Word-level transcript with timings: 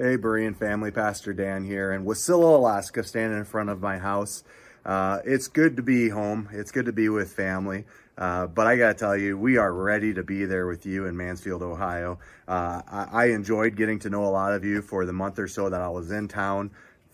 Hey, 0.00 0.16
Berean 0.16 0.56
family, 0.56 0.90
Pastor 0.90 1.34
Dan 1.34 1.62
here 1.62 1.92
in 1.92 2.06
Wasilla, 2.06 2.56
Alaska, 2.56 3.04
standing 3.04 3.38
in 3.38 3.44
front 3.44 3.68
of 3.68 3.82
my 3.82 3.98
house. 3.98 4.42
Uh, 4.82 5.18
it's 5.26 5.46
good 5.46 5.76
to 5.76 5.82
be 5.82 6.08
home. 6.08 6.48
It's 6.52 6.70
good 6.70 6.86
to 6.86 6.92
be 6.92 7.10
with 7.10 7.30
family. 7.34 7.84
Uh, 8.16 8.46
but 8.46 8.66
I 8.66 8.78
got 8.78 8.88
to 8.88 8.94
tell 8.94 9.14
you, 9.14 9.36
we 9.36 9.58
are 9.58 9.70
ready 9.70 10.14
to 10.14 10.22
be 10.22 10.46
there 10.46 10.66
with 10.66 10.86
you 10.86 11.04
in 11.04 11.18
Mansfield, 11.18 11.62
Ohio. 11.62 12.18
Uh, 12.48 12.80
I, 12.90 13.08
I 13.12 13.24
enjoyed 13.26 13.76
getting 13.76 13.98
to 13.98 14.08
know 14.08 14.24
a 14.24 14.32
lot 14.32 14.54
of 14.54 14.64
you 14.64 14.80
for 14.80 15.04
the 15.04 15.12
month 15.12 15.38
or 15.38 15.46
so 15.46 15.68
that 15.68 15.82
I 15.82 15.90
was 15.90 16.10
in 16.10 16.28
town 16.28 16.70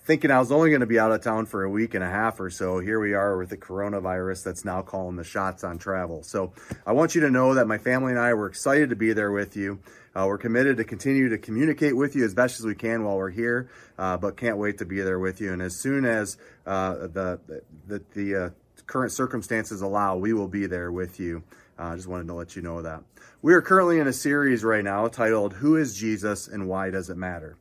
thinking 0.07 0.31
I 0.31 0.39
was 0.39 0.53
only 0.53 0.71
going 0.71 0.81
to 0.81 0.87
be 0.87 1.01
out 1.01 1.11
of 1.11 1.21
town 1.21 1.47
for 1.47 1.65
a 1.65 1.69
week 1.69 1.95
and 1.95 2.05
a 2.05 2.09
half 2.09 2.39
or 2.39 2.49
so. 2.49 2.79
Here 2.79 3.01
we 3.01 3.13
are 3.15 3.37
with 3.37 3.51
the 3.51 3.57
coronavirus 3.57 4.45
that's 4.45 4.65
now 4.65 4.81
calling 4.81 5.17
the 5.17 5.25
shots 5.25 5.65
on 5.65 5.79
travel. 5.79 6.23
So 6.23 6.53
I 6.87 6.93
want 6.93 7.17
you 7.17 7.21
to 7.23 7.31
know 7.31 7.55
that 7.55 7.67
my 7.67 7.77
family 7.77 8.13
and 8.13 8.21
I 8.21 8.33
were 8.35 8.47
excited 8.47 8.91
to 8.91 8.97
be 8.97 9.13
there 9.13 9.33
with 9.33 9.57
you. 9.57 9.81
Uh, 10.17 10.25
we're 10.27 10.39
committed 10.39 10.79
to 10.79 10.85
continue 10.85 11.29
to 11.29 11.37
communicate 11.37 11.95
with 11.95 12.17
you 12.17 12.25
as 12.25 12.33
best 12.33 12.59
as 12.59 12.65
we 12.65 12.75
can 12.75 13.05
while 13.05 13.17
we're 13.17 13.29
here, 13.29 13.69
uh, 13.99 14.17
but 14.17 14.35
can't 14.35 14.57
wait 14.57 14.79
to 14.79 14.87
be 14.87 15.03
there 15.03 15.19
with 15.19 15.43
you. 15.43 15.53
And 15.53 15.61
as 15.61 15.79
soon 15.79 16.07
as 16.07 16.39
uh, 16.65 16.95
the 17.09 17.39
the, 17.87 18.03
the 18.15 18.35
uh, 18.35 18.51
current 18.87 19.13
circumstances 19.13 19.83
allow, 19.83 20.17
we 20.17 20.33
will 20.33 20.49
be 20.49 20.65
there 20.65 20.91
with 20.91 21.21
you. 21.21 21.45
Uh, 21.79 21.89
I 21.89 21.97
just 21.97 22.09
wanted 22.09 22.29
to 22.29 22.35
let 22.35 22.57
you 22.57 22.63
know 22.63 22.81
that. 22.81 23.03
We 23.43 23.53
are 23.53 23.61
currently 23.61 23.99
in 23.99 24.07
a 24.07 24.13
series 24.13 24.65
right 24.65 24.83
now 24.83 25.07
titled 25.09 25.53
Who 25.53 25.77
is 25.77 25.95
Jesus 25.95 26.49
and 26.49 26.67
Why 26.67 26.89
Does 26.89 27.11
It 27.11 27.19
Matter? 27.19 27.59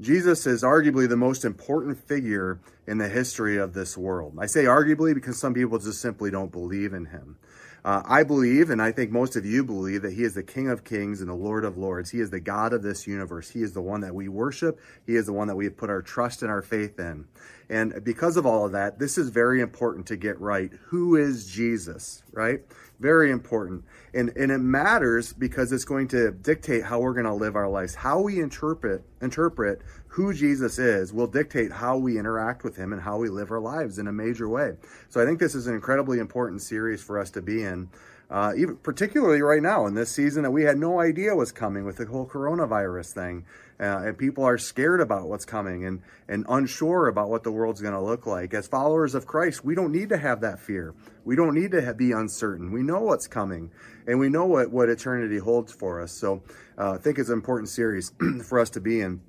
Jesus 0.00 0.46
is 0.46 0.62
arguably 0.62 1.08
the 1.08 1.16
most 1.16 1.44
important 1.44 1.98
figure 1.98 2.60
in 2.86 2.98
the 2.98 3.08
history 3.08 3.58
of 3.58 3.74
this 3.74 3.98
world. 3.98 4.38
I 4.38 4.46
say 4.46 4.64
arguably 4.64 5.12
because 5.12 5.38
some 5.38 5.52
people 5.52 5.78
just 5.78 6.00
simply 6.00 6.30
don't 6.30 6.52
believe 6.52 6.94
in 6.94 7.06
him. 7.06 7.36
Uh, 7.84 8.02
I 8.04 8.22
believe, 8.24 8.70
and 8.70 8.82
I 8.82 8.92
think 8.92 9.10
most 9.10 9.36
of 9.36 9.46
you 9.46 9.64
believe, 9.64 10.02
that 10.02 10.12
He 10.12 10.22
is 10.22 10.34
the 10.34 10.42
King 10.42 10.68
of 10.68 10.84
Kings 10.84 11.20
and 11.20 11.30
the 11.30 11.34
Lord 11.34 11.64
of 11.64 11.78
Lords. 11.78 12.10
He 12.10 12.20
is 12.20 12.30
the 12.30 12.40
God 12.40 12.72
of 12.72 12.82
this 12.82 13.06
universe. 13.06 13.50
He 13.50 13.62
is 13.62 13.72
the 13.72 13.82
one 13.82 14.00
that 14.00 14.14
we 14.14 14.28
worship. 14.28 14.80
He 15.06 15.16
is 15.16 15.26
the 15.26 15.32
one 15.32 15.48
that 15.48 15.56
we 15.56 15.64
have 15.64 15.76
put 15.76 15.90
our 15.90 16.02
trust 16.02 16.42
and 16.42 16.50
our 16.50 16.62
faith 16.62 16.98
in. 16.98 17.26
And 17.70 18.02
because 18.02 18.36
of 18.36 18.46
all 18.46 18.64
of 18.64 18.72
that, 18.72 18.98
this 18.98 19.18
is 19.18 19.28
very 19.28 19.60
important 19.60 20.06
to 20.06 20.16
get 20.16 20.40
right. 20.40 20.72
Who 20.86 21.16
is 21.16 21.46
Jesus, 21.46 22.22
right? 22.32 22.60
Very 22.98 23.30
important. 23.30 23.84
And, 24.14 24.30
and 24.36 24.50
it 24.50 24.58
matters 24.58 25.32
because 25.32 25.70
it's 25.70 25.84
going 25.84 26.08
to 26.08 26.32
dictate 26.32 26.84
how 26.84 27.00
we're 27.00 27.12
going 27.12 27.26
to 27.26 27.34
live 27.34 27.56
our 27.56 27.68
lives. 27.68 27.94
How 27.94 28.20
we 28.20 28.40
interpret, 28.40 29.04
interpret 29.20 29.82
who 30.08 30.32
Jesus 30.32 30.78
is 30.78 31.12
will 31.12 31.26
dictate 31.26 31.72
how 31.72 31.96
we 31.96 32.18
interact 32.18 32.64
with 32.64 32.76
him 32.76 32.92
and 32.92 33.02
how 33.02 33.18
we 33.18 33.28
live 33.28 33.50
our 33.50 33.60
lives 33.60 33.98
in 33.98 34.08
a 34.08 34.12
major 34.12 34.48
way. 34.48 34.74
So 35.08 35.22
I 35.22 35.26
think 35.26 35.38
this 35.38 35.54
is 35.54 35.66
an 35.66 35.74
incredibly 35.74 36.18
important 36.18 36.62
series 36.62 37.02
for 37.02 37.18
us 37.18 37.30
to 37.32 37.42
be 37.42 37.62
in. 37.62 37.88
Uh, 38.30 38.52
even 38.58 38.76
particularly 38.76 39.40
right 39.40 39.62
now 39.62 39.86
in 39.86 39.94
this 39.94 40.10
season 40.10 40.42
that 40.42 40.50
we 40.50 40.62
had 40.62 40.76
no 40.76 41.00
idea 41.00 41.34
was 41.34 41.50
coming 41.50 41.86
with 41.86 41.96
the 41.96 42.04
whole 42.04 42.26
coronavirus 42.26 43.14
thing, 43.14 43.46
uh, 43.80 44.02
and 44.04 44.18
people 44.18 44.44
are 44.44 44.58
scared 44.58 45.00
about 45.00 45.28
what's 45.28 45.46
coming 45.46 45.86
and 45.86 46.02
and 46.28 46.44
unsure 46.46 47.08
about 47.08 47.30
what 47.30 47.42
the 47.42 47.50
world's 47.50 47.80
going 47.80 47.94
to 47.94 48.00
look 48.00 48.26
like. 48.26 48.52
As 48.52 48.68
followers 48.68 49.14
of 49.14 49.26
Christ, 49.26 49.64
we 49.64 49.74
don't 49.74 49.92
need 49.92 50.10
to 50.10 50.18
have 50.18 50.42
that 50.42 50.60
fear. 50.60 50.94
We 51.24 51.36
don't 51.36 51.54
need 51.54 51.70
to 51.70 51.80
have, 51.80 51.96
be 51.96 52.12
uncertain. 52.12 52.70
We 52.70 52.82
know 52.82 53.00
what's 53.00 53.26
coming, 53.26 53.70
and 54.06 54.18
we 54.18 54.28
know 54.28 54.44
what 54.44 54.70
what 54.70 54.90
eternity 54.90 55.38
holds 55.38 55.72
for 55.72 56.02
us. 56.02 56.12
So 56.12 56.42
uh, 56.76 56.92
I 56.92 56.98
think 56.98 57.18
it's 57.18 57.30
an 57.30 57.34
important 57.34 57.70
series 57.70 58.12
for 58.44 58.60
us 58.60 58.68
to 58.70 58.80
be 58.80 59.00
in. 59.00 59.22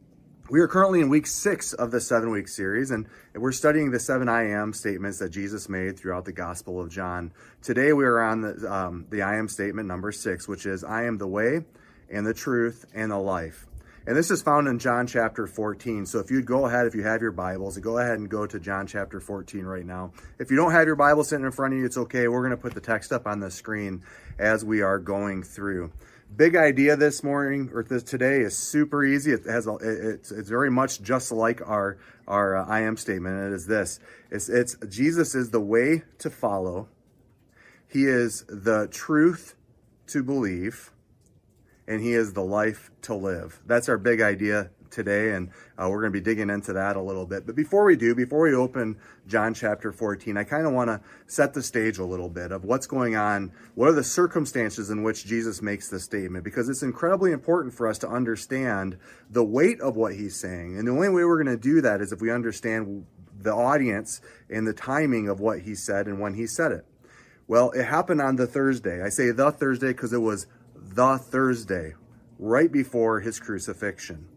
We 0.49 0.61
are 0.61 0.67
currently 0.67 1.01
in 1.01 1.09
week 1.09 1.27
six 1.27 1.73
of 1.73 1.91
the 1.91 2.01
seven 2.01 2.31
week 2.31 2.47
series, 2.47 2.89
and 2.89 3.05
we're 3.35 3.51
studying 3.51 3.91
the 3.91 3.99
seven 3.99 4.27
I 4.27 4.49
am 4.49 4.73
statements 4.73 5.19
that 5.19 5.29
Jesus 5.29 5.69
made 5.69 5.99
throughout 5.99 6.25
the 6.25 6.31
Gospel 6.31 6.81
of 6.81 6.89
John. 6.89 7.31
Today 7.61 7.93
we 7.93 8.03
are 8.03 8.19
on 8.19 8.41
the, 8.41 8.73
um, 8.73 9.05
the 9.11 9.21
I 9.21 9.35
am 9.35 9.47
statement 9.47 9.87
number 9.87 10.11
six, 10.11 10.47
which 10.47 10.65
is 10.65 10.83
I 10.83 11.03
am 11.03 11.19
the 11.19 11.27
way 11.27 11.65
and 12.09 12.25
the 12.25 12.33
truth 12.33 12.83
and 12.95 13.11
the 13.11 13.19
life. 13.19 13.67
And 14.07 14.17
this 14.17 14.31
is 14.31 14.41
found 14.41 14.67
in 14.67 14.79
John 14.79 15.05
chapter 15.05 15.45
14. 15.45 16.07
So 16.07 16.17
if 16.17 16.31
you'd 16.31 16.47
go 16.47 16.65
ahead, 16.65 16.87
if 16.87 16.95
you 16.95 17.03
have 17.03 17.21
your 17.21 17.31
Bibles, 17.31 17.77
go 17.77 17.99
ahead 17.99 18.17
and 18.17 18.27
go 18.27 18.47
to 18.47 18.59
John 18.59 18.87
chapter 18.87 19.19
14 19.19 19.63
right 19.65 19.85
now. 19.85 20.13
If 20.39 20.49
you 20.49 20.57
don't 20.57 20.71
have 20.71 20.87
your 20.87 20.95
Bible 20.95 21.23
sitting 21.23 21.45
in 21.45 21.51
front 21.51 21.75
of 21.75 21.79
you, 21.79 21.85
it's 21.85 21.97
okay. 21.97 22.27
We're 22.27 22.41
going 22.41 22.49
to 22.49 22.57
put 22.57 22.73
the 22.73 22.81
text 22.81 23.11
up 23.11 23.27
on 23.27 23.39
the 23.39 23.51
screen 23.51 24.01
as 24.39 24.65
we 24.65 24.81
are 24.81 24.97
going 24.97 25.43
through. 25.43 25.91
Big 26.35 26.55
idea 26.55 26.95
this 26.95 27.23
morning 27.23 27.71
or 27.73 27.83
this 27.83 28.03
today 28.03 28.41
is 28.41 28.55
super 28.55 29.03
easy. 29.03 29.31
It 29.31 29.45
has 29.45 29.65
a, 29.65 29.75
it's 29.81 30.31
it's 30.31 30.49
very 30.49 30.69
much 30.69 31.01
just 31.01 31.31
like 31.31 31.59
our 31.67 31.97
our 32.27 32.55
uh, 32.55 32.65
I 32.65 32.81
am 32.81 32.97
statement. 32.97 33.51
It 33.51 33.55
is 33.55 33.65
this: 33.65 33.99
it's 34.29 34.47
it's 34.47 34.75
Jesus 34.87 35.33
is 35.33 35.49
the 35.49 35.59
way 35.59 36.03
to 36.19 36.29
follow. 36.29 36.87
He 37.87 38.05
is 38.05 38.45
the 38.47 38.87
truth 38.91 39.55
to 40.07 40.21
believe, 40.21 40.91
and 41.87 41.99
he 41.99 42.13
is 42.13 42.33
the 42.33 42.43
life 42.43 42.91
to 43.01 43.15
live. 43.15 43.59
That's 43.65 43.89
our 43.89 43.97
big 43.97 44.21
idea 44.21 44.69
today, 44.91 45.31
and 45.31 45.49
uh, 45.77 45.87
we're 45.89 46.01
going 46.01 46.11
to 46.11 46.19
be 46.19 46.23
digging 46.23 46.49
into 46.49 46.73
that 46.73 46.95
a 46.95 47.01
little 47.01 47.25
bit. 47.25 47.45
But 47.45 47.55
before 47.55 47.85
we 47.85 47.95
do, 47.95 48.15
before 48.15 48.41
we 48.41 48.53
open 48.53 48.97
John 49.27 49.53
chapter 49.53 49.91
14, 49.91 50.37
I 50.37 50.43
kind 50.43 50.65
of 50.65 50.73
want 50.73 50.89
to 50.89 51.01
set 51.27 51.53
the 51.53 51.63
stage 51.63 51.97
a 51.97 52.05
little 52.05 52.29
bit 52.29 52.51
of 52.51 52.63
what's 52.63 52.87
going 52.87 53.15
on. 53.15 53.51
What 53.75 53.89
are 53.89 53.93
the 53.93 54.03
circumstances 54.03 54.89
in 54.89 55.03
which 55.03 55.25
Jesus 55.25 55.61
makes 55.61 55.89
this 55.89 56.03
statement? 56.03 56.43
Because 56.43 56.69
it's 56.69 56.83
incredibly 56.83 57.31
important 57.31 57.73
for 57.73 57.87
us 57.87 57.97
to 57.99 58.09
understand 58.09 58.97
the 59.29 59.43
weight 59.43 59.79
of 59.81 59.95
what 59.95 60.15
he's 60.15 60.35
saying. 60.35 60.77
And 60.77 60.87
the 60.87 60.91
only 60.91 61.09
way 61.09 61.23
we're 61.23 61.43
going 61.43 61.57
to 61.57 61.61
do 61.61 61.81
that 61.81 62.01
is 62.01 62.11
if 62.11 62.21
we 62.21 62.31
understand 62.31 63.05
the 63.41 63.53
audience 63.53 64.21
and 64.49 64.67
the 64.67 64.73
timing 64.73 65.29
of 65.29 65.39
what 65.39 65.61
he 65.61 65.75
said 65.75 66.07
and 66.07 66.19
when 66.19 66.33
he 66.33 66.45
said 66.45 66.71
it. 66.71 66.85
Well, 67.47 67.71
it 67.71 67.85
happened 67.85 68.21
on 68.21 68.35
the 68.35 68.45
Thursday. 68.45 69.01
I 69.01 69.09
say 69.09 69.31
the 69.31 69.51
Thursday 69.51 69.87
because 69.87 70.13
it 70.13 70.21
was 70.21 70.45
the 70.75 71.17
Thursday, 71.17 71.95
right 72.37 72.71
before 72.71 73.21
his 73.21 73.39
crucifixion. 73.39 74.27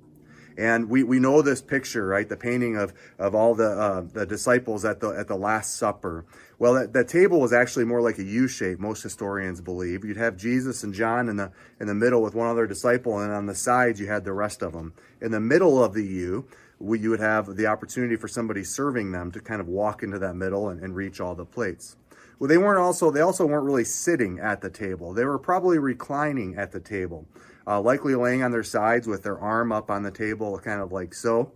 And 0.56 0.88
we, 0.88 1.02
we 1.02 1.18
know 1.18 1.42
this 1.42 1.62
picture, 1.62 2.06
right? 2.06 2.28
The 2.28 2.36
painting 2.36 2.76
of, 2.76 2.92
of 3.18 3.34
all 3.34 3.54
the, 3.54 3.70
uh, 3.70 4.04
the 4.12 4.26
disciples 4.26 4.84
at 4.84 5.00
the, 5.00 5.08
at 5.10 5.28
the 5.28 5.36
Last 5.36 5.76
Supper. 5.76 6.24
Well, 6.58 6.74
that, 6.74 6.92
that 6.92 7.08
table 7.08 7.40
was 7.40 7.52
actually 7.52 7.84
more 7.84 8.00
like 8.00 8.18
a 8.18 8.24
U 8.24 8.46
shape, 8.46 8.78
most 8.78 9.02
historians 9.02 9.60
believe. 9.60 10.04
You'd 10.04 10.16
have 10.16 10.36
Jesus 10.36 10.84
and 10.84 10.94
John 10.94 11.28
in 11.28 11.36
the, 11.36 11.50
in 11.80 11.86
the 11.86 11.94
middle 11.94 12.22
with 12.22 12.34
one 12.34 12.48
other 12.48 12.66
disciple, 12.66 13.18
and 13.18 13.32
on 13.32 13.46
the 13.46 13.54
sides 13.54 13.98
you 13.98 14.06
had 14.06 14.24
the 14.24 14.32
rest 14.32 14.62
of 14.62 14.72
them. 14.72 14.92
In 15.20 15.32
the 15.32 15.41
middle 15.41 15.82
of 15.82 15.94
the 15.94 16.04
U, 16.04 16.46
we, 16.78 16.98
you 16.98 17.10
would 17.10 17.20
have 17.20 17.56
the 17.56 17.66
opportunity 17.66 18.16
for 18.16 18.28
somebody 18.28 18.62
serving 18.64 19.12
them 19.12 19.32
to 19.32 19.41
kind 19.41 19.60
of 19.60 19.68
walk 19.68 20.02
into 20.02 20.18
that 20.18 20.34
middle 20.34 20.68
and, 20.68 20.80
and 20.80 20.94
reach 20.94 21.20
all 21.20 21.34
the 21.34 21.44
plates. 21.44 21.96
Well, 22.38 22.48
they 22.48 22.58
weren't 22.58 22.80
also, 22.80 23.10
they 23.10 23.20
also 23.20 23.46
weren't 23.46 23.64
really 23.64 23.84
sitting 23.84 24.41
at 24.41 24.60
the 24.60 24.70
table. 24.70 25.14
They 25.14 25.24
were 25.24 25.38
probably 25.38 25.78
reclining 25.78 26.56
at 26.56 26.72
the 26.72 26.80
table 26.80 27.26
uh, 27.66 27.80
likely 27.80 28.14
laying 28.14 28.42
on 28.42 28.50
their 28.50 28.62
sides 28.62 29.06
with 29.06 29.22
their 29.22 29.38
arm 29.38 29.72
up 29.72 29.90
on 29.90 30.02
the 30.02 30.10
table, 30.10 30.58
kind 30.58 30.80
of 30.80 30.92
like 30.92 31.14
so. 31.14 31.52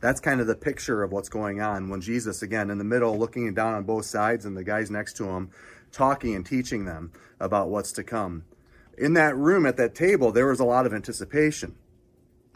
That's 0.00 0.20
kind 0.20 0.40
of 0.40 0.46
the 0.46 0.54
picture 0.54 1.02
of 1.02 1.12
what's 1.12 1.28
going 1.28 1.60
on 1.60 1.90
when 1.90 2.00
Jesus, 2.00 2.42
again, 2.42 2.70
in 2.70 2.78
the 2.78 2.84
middle, 2.84 3.18
looking 3.18 3.52
down 3.52 3.74
on 3.74 3.84
both 3.84 4.06
sides, 4.06 4.46
and 4.46 4.56
the 4.56 4.64
guys 4.64 4.90
next 4.90 5.16
to 5.18 5.24
him 5.24 5.50
talking 5.92 6.34
and 6.34 6.46
teaching 6.46 6.84
them 6.84 7.12
about 7.38 7.68
what's 7.68 7.92
to 7.92 8.04
come. 8.04 8.44
In 8.96 9.14
that 9.14 9.36
room 9.36 9.66
at 9.66 9.76
that 9.76 9.94
table, 9.94 10.32
there 10.32 10.46
was 10.46 10.60
a 10.60 10.64
lot 10.64 10.86
of 10.86 10.94
anticipation. 10.94 11.74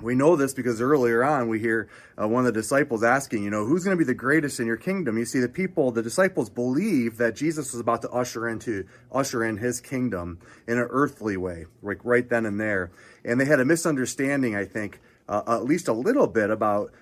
We 0.05 0.15
know 0.15 0.37
this 0.37 0.53
because 0.53 0.81
earlier 0.81 1.25
on 1.25 1.49
we 1.49 1.59
hear 1.59 1.89
uh, 2.21 2.29
one 2.29 2.47
of 2.47 2.53
the 2.53 2.61
disciples 2.61 3.03
asking, 3.03 3.43
you 3.43 3.51
know, 3.51 3.65
who's 3.65 3.85
going 3.85 3.97
to 3.97 3.99
be 3.99 4.07
the 4.07 4.15
greatest 4.15 4.61
in 4.61 4.67
your 4.67 4.77
kingdom? 4.77 5.17
You 5.17 5.25
see, 5.25 5.41
the 5.41 5.49
people, 5.49 5.91
the 5.91 6.03
disciples 6.03 6.51
believe 6.51 7.17
that 7.17 7.35
Jesus 7.35 7.73
was 7.73 7.81
about 7.81 8.03
to 8.03 8.11
usher 8.11 8.47
into 8.47 8.87
usher 9.11 9.43
in 9.43 9.57
his 9.57 9.81
kingdom 9.81 10.39
in 10.69 10.79
an 10.79 10.87
earthly 10.91 11.39
way, 11.39 11.65
like 11.83 12.01
right 12.05 12.29
then 12.29 12.45
and 12.45 12.61
there. 12.61 12.93
And 13.25 13.41
they 13.41 13.47
had 13.47 13.61
a 13.61 13.65
misunderstanding, 13.65 14.55
I 14.55 14.67
think, 14.67 15.01
uh, 15.29 15.43
at 15.47 15.65
least 15.65 15.89
a 15.89 15.95
little 15.95 16.27
bit 16.27 16.51
about 16.51 16.93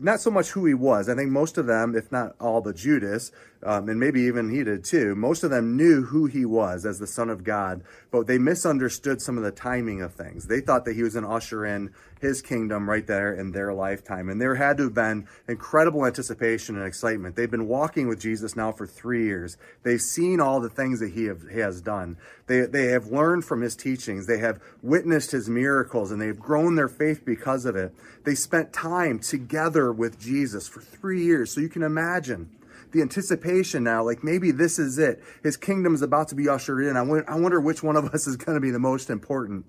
not 0.00 0.20
so 0.20 0.30
much 0.30 0.50
who 0.50 0.66
he 0.66 0.74
was. 0.74 1.08
I 1.08 1.14
think 1.14 1.30
most 1.30 1.58
of 1.58 1.66
them, 1.66 1.96
if 1.96 2.10
not 2.12 2.34
all 2.40 2.60
but 2.60 2.76
Judas, 2.76 3.32
um, 3.62 3.88
and 3.88 3.98
maybe 3.98 4.22
even 4.22 4.50
he 4.50 4.62
did 4.62 4.84
too, 4.84 5.14
most 5.16 5.42
of 5.42 5.50
them 5.50 5.76
knew 5.76 6.02
who 6.02 6.26
he 6.26 6.44
was 6.44 6.86
as 6.86 6.98
the 6.98 7.06
Son 7.06 7.28
of 7.28 7.42
God, 7.42 7.82
but 8.10 8.26
they 8.26 8.38
misunderstood 8.38 9.20
some 9.20 9.36
of 9.36 9.42
the 9.42 9.50
timing 9.50 10.00
of 10.00 10.14
things. 10.14 10.46
They 10.46 10.60
thought 10.60 10.84
that 10.84 10.94
he 10.94 11.02
was 11.02 11.16
an 11.16 11.24
usher 11.24 11.66
in 11.66 11.90
his 12.20 12.42
kingdom 12.42 12.88
right 12.88 13.06
there 13.06 13.32
in 13.32 13.52
their 13.52 13.72
lifetime. 13.72 14.28
And 14.28 14.40
there 14.40 14.56
had 14.56 14.76
to 14.78 14.84
have 14.84 14.94
been 14.94 15.26
incredible 15.48 16.04
anticipation 16.04 16.76
and 16.76 16.86
excitement. 16.86 17.36
They've 17.36 17.50
been 17.50 17.68
walking 17.68 18.08
with 18.08 18.20
Jesus 18.20 18.56
now 18.56 18.72
for 18.72 18.86
three 18.86 19.24
years. 19.24 19.56
They've 19.84 20.00
seen 20.00 20.40
all 20.40 20.60
the 20.60 20.68
things 20.68 21.00
that 21.00 21.12
he, 21.12 21.24
have, 21.24 21.42
he 21.50 21.60
has 21.60 21.80
done. 21.80 22.16
They, 22.46 22.62
they 22.62 22.86
have 22.86 23.06
learned 23.06 23.44
from 23.44 23.60
his 23.60 23.76
teachings. 23.76 24.26
They 24.26 24.38
have 24.38 24.60
witnessed 24.82 25.30
his 25.30 25.48
miracles 25.48 26.10
and 26.10 26.20
they've 26.20 26.38
grown 26.38 26.74
their 26.74 26.88
faith 26.88 27.24
because 27.24 27.64
of 27.64 27.76
it. 27.76 27.92
They 28.24 28.34
spent 28.34 28.72
time 28.72 29.20
together 29.20 29.37
with 29.92 30.18
Jesus 30.20 30.68
for 30.68 30.80
three 30.80 31.24
years. 31.24 31.52
So 31.52 31.60
you 31.60 31.68
can 31.68 31.82
imagine 31.82 32.50
the 32.92 33.02
anticipation 33.02 33.84
now, 33.84 34.02
like 34.02 34.24
maybe 34.24 34.50
this 34.50 34.78
is 34.78 34.98
it. 34.98 35.22
His 35.42 35.56
kingdom 35.56 35.94
is 35.94 36.02
about 36.02 36.28
to 36.28 36.34
be 36.34 36.48
ushered 36.48 36.84
in. 36.84 36.96
I 36.96 37.02
wonder 37.02 37.60
which 37.60 37.82
one 37.82 37.96
of 37.96 38.06
us 38.14 38.26
is 38.26 38.36
going 38.36 38.56
to 38.56 38.60
be 38.60 38.70
the 38.70 38.78
most 38.78 39.10
important. 39.10 39.66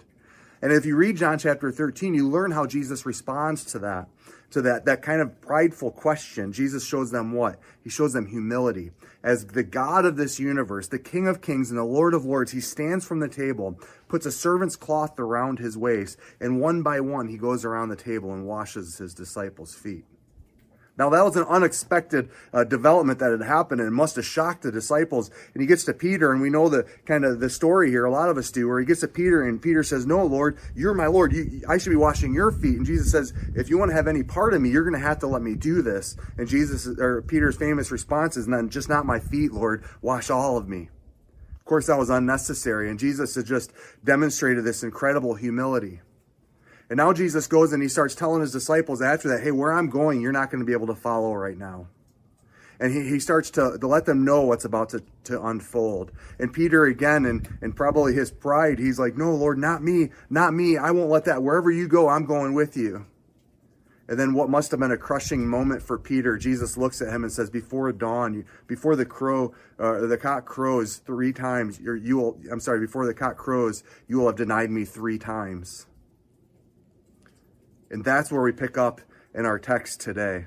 And 0.61 0.73
if 0.73 0.85
you 0.85 0.95
read 0.95 1.17
John 1.17 1.39
chapter 1.39 1.71
13, 1.71 2.13
you 2.13 2.27
learn 2.27 2.51
how 2.51 2.65
Jesus 2.65 3.05
responds 3.05 3.63
to 3.65 3.79
that, 3.79 4.09
to 4.51 4.61
that, 4.63 4.85
that 4.85 5.01
kind 5.01 5.21
of 5.21 5.39
prideful 5.39 5.91
question. 5.91 6.51
Jesus 6.51 6.85
shows 6.85 7.11
them 7.11 7.31
what? 7.31 7.59
He 7.83 7.89
shows 7.89 8.13
them 8.13 8.27
humility. 8.27 8.91
As 9.23 9.45
the 9.45 9.63
God 9.63 10.05
of 10.05 10.17
this 10.17 10.39
universe, 10.39 10.87
the 10.87 10.99
King 10.99 11.27
of 11.27 11.41
kings 11.41 11.69
and 11.69 11.79
the 11.79 11.83
Lord 11.83 12.13
of 12.13 12.25
lords, 12.25 12.51
he 12.51 12.61
stands 12.61 13.05
from 13.05 13.19
the 13.19 13.29
table, 13.29 13.79
puts 14.07 14.25
a 14.25 14.31
servant's 14.31 14.75
cloth 14.75 15.17
around 15.19 15.59
his 15.59 15.77
waist, 15.77 16.17
and 16.39 16.59
one 16.59 16.81
by 16.81 16.99
one 16.99 17.27
he 17.27 17.37
goes 17.37 17.63
around 17.63 17.89
the 17.89 17.95
table 17.95 18.33
and 18.33 18.45
washes 18.45 18.97
his 18.97 19.13
disciples' 19.13 19.75
feet. 19.75 20.05
Now, 20.99 21.09
that 21.11 21.23
was 21.23 21.37
an 21.37 21.45
unexpected 21.45 22.29
uh, 22.51 22.65
development 22.65 23.19
that 23.19 23.31
had 23.31 23.41
happened 23.41 23.79
and 23.79 23.95
must 23.95 24.17
have 24.17 24.25
shocked 24.25 24.63
the 24.63 24.71
disciples. 24.71 25.31
And 25.53 25.61
he 25.61 25.65
gets 25.65 25.85
to 25.85 25.93
Peter, 25.93 26.33
and 26.33 26.41
we 26.41 26.49
know 26.49 26.67
the 26.67 26.85
kind 27.05 27.23
of 27.23 27.39
the 27.39 27.49
story 27.49 27.89
here, 27.89 28.03
a 28.03 28.11
lot 28.11 28.27
of 28.27 28.37
us 28.37 28.51
do, 28.51 28.67
where 28.67 28.81
he 28.81 28.85
gets 28.85 28.99
to 28.99 29.07
Peter, 29.07 29.47
and 29.47 29.61
Peter 29.61 29.81
says, 29.81 30.05
No, 30.05 30.25
Lord, 30.25 30.57
you're 30.75 30.93
my 30.93 31.07
Lord. 31.07 31.31
You, 31.31 31.63
I 31.69 31.77
should 31.77 31.91
be 31.91 31.95
washing 31.95 32.33
your 32.33 32.51
feet. 32.51 32.75
And 32.75 32.85
Jesus 32.85 33.09
says, 33.09 33.33
If 33.55 33.69
you 33.69 33.77
want 33.77 33.91
to 33.91 33.95
have 33.95 34.09
any 34.09 34.23
part 34.23 34.53
of 34.53 34.61
me, 34.61 34.71
you're 34.71 34.83
going 34.83 35.01
to 35.01 35.07
have 35.07 35.19
to 35.19 35.27
let 35.27 35.41
me 35.41 35.55
do 35.55 35.81
this. 35.81 36.17
And 36.37 36.49
Jesus, 36.49 36.85
or 36.85 37.21
Peter's 37.21 37.55
famous 37.55 37.91
response 37.91 38.35
is, 38.35 38.47
Then 38.47 38.69
just 38.69 38.89
not 38.89 39.05
my 39.05 39.21
feet, 39.21 39.53
Lord, 39.53 39.85
wash 40.01 40.29
all 40.29 40.57
of 40.57 40.67
me. 40.67 40.89
Of 41.59 41.65
course, 41.65 41.87
that 41.87 41.97
was 41.97 42.09
unnecessary. 42.09 42.89
And 42.89 42.99
Jesus 42.99 43.35
has 43.35 43.45
just 43.45 43.71
demonstrated 44.03 44.65
this 44.65 44.83
incredible 44.83 45.35
humility. 45.35 46.01
And 46.89 46.97
now 46.97 47.13
Jesus 47.13 47.45
goes 47.45 47.71
and 47.71 47.83
he 47.83 47.87
starts 47.87 48.15
telling 48.15 48.41
his 48.41 48.51
disciples 48.51 49.01
after 49.01 49.29
that, 49.29 49.43
hey, 49.43 49.51
where 49.51 49.71
I'm 49.71 49.89
going, 49.89 50.21
you're 50.21 50.31
not 50.31 50.49
going 50.49 50.59
to 50.59 50.65
be 50.65 50.73
able 50.73 50.87
to 50.87 50.95
follow 50.95 51.33
right 51.33 51.57
now. 51.57 51.87
And 52.79 52.93
he, 52.93 53.09
he 53.09 53.19
starts 53.19 53.51
to, 53.51 53.77
to 53.79 53.87
let 53.87 54.05
them 54.05 54.23
know 54.25 54.41
what's 54.41 54.65
about 54.65 54.89
to, 54.89 55.03
to 55.25 55.45
unfold. 55.45 56.11
And 56.39 56.51
Peter, 56.51 56.85
again, 56.85 57.25
and, 57.25 57.47
and 57.61 57.75
probably 57.75 58.13
his 58.13 58.31
pride, 58.31 58.79
he's 58.79 58.97
like, 58.97 59.17
no, 59.17 59.35
Lord, 59.35 59.59
not 59.59 59.83
me, 59.83 60.09
not 60.29 60.53
me. 60.53 60.77
I 60.77 60.91
won't 60.91 61.09
let 61.09 61.25
that. 61.25 61.43
Wherever 61.43 61.69
you 61.69 61.87
go, 61.87 62.07
I'm 62.07 62.25
going 62.25 62.53
with 62.53 62.77
you. 62.77 63.05
And 64.07 64.17
then 64.17 64.33
what 64.33 64.49
must 64.49 64.71
have 64.71 64.79
been 64.79 64.91
a 64.91 64.97
crushing 64.97 65.47
moment 65.47 65.83
for 65.83 65.99
Peter, 65.99 66.35
Jesus 66.35 66.77
looks 66.77 66.99
at 66.99 67.13
him 67.13 67.23
and 67.23 67.31
says, 67.31 67.51
before 67.51 67.91
dawn, 67.91 68.43
before 68.65 68.95
the 68.95 69.05
crow, 69.05 69.53
uh, 69.77 70.07
the 70.07 70.17
cock 70.17 70.45
crows 70.45 70.97
three 70.97 71.31
times, 71.31 71.79
you 71.79 72.17
will, 72.17 72.39
I'm 72.51 72.59
sorry, 72.59 72.79
before 72.79 73.05
the 73.05 73.13
cock 73.13 73.37
crows, 73.37 73.83
you 74.07 74.17
will 74.17 74.25
have 74.25 74.37
denied 74.37 74.71
me 74.71 74.83
three 74.83 75.19
times. 75.19 75.85
And 77.89 78.03
that's 78.03 78.31
where 78.31 78.41
we 78.41 78.51
pick 78.51 78.77
up 78.77 79.01
in 79.33 79.45
our 79.45 79.59
text 79.59 80.01
today. 80.01 80.45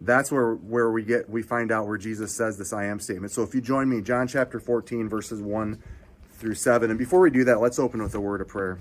That's 0.00 0.30
where, 0.30 0.54
where 0.54 0.90
we 0.90 1.02
get 1.02 1.28
we 1.30 1.42
find 1.42 1.72
out 1.72 1.86
where 1.86 1.96
Jesus 1.96 2.34
says 2.34 2.58
this 2.58 2.72
I 2.72 2.84
am 2.84 3.00
statement. 3.00 3.32
So 3.32 3.42
if 3.42 3.54
you 3.54 3.60
join 3.60 3.88
me, 3.88 4.02
John 4.02 4.28
chapter 4.28 4.60
14, 4.60 5.08
verses 5.08 5.40
1 5.40 5.82
through 6.32 6.54
7. 6.54 6.90
And 6.90 6.98
before 6.98 7.20
we 7.20 7.30
do 7.30 7.44
that, 7.44 7.60
let's 7.60 7.78
open 7.78 8.02
with 8.02 8.14
a 8.14 8.20
word 8.20 8.42
of 8.42 8.48
prayer. 8.48 8.78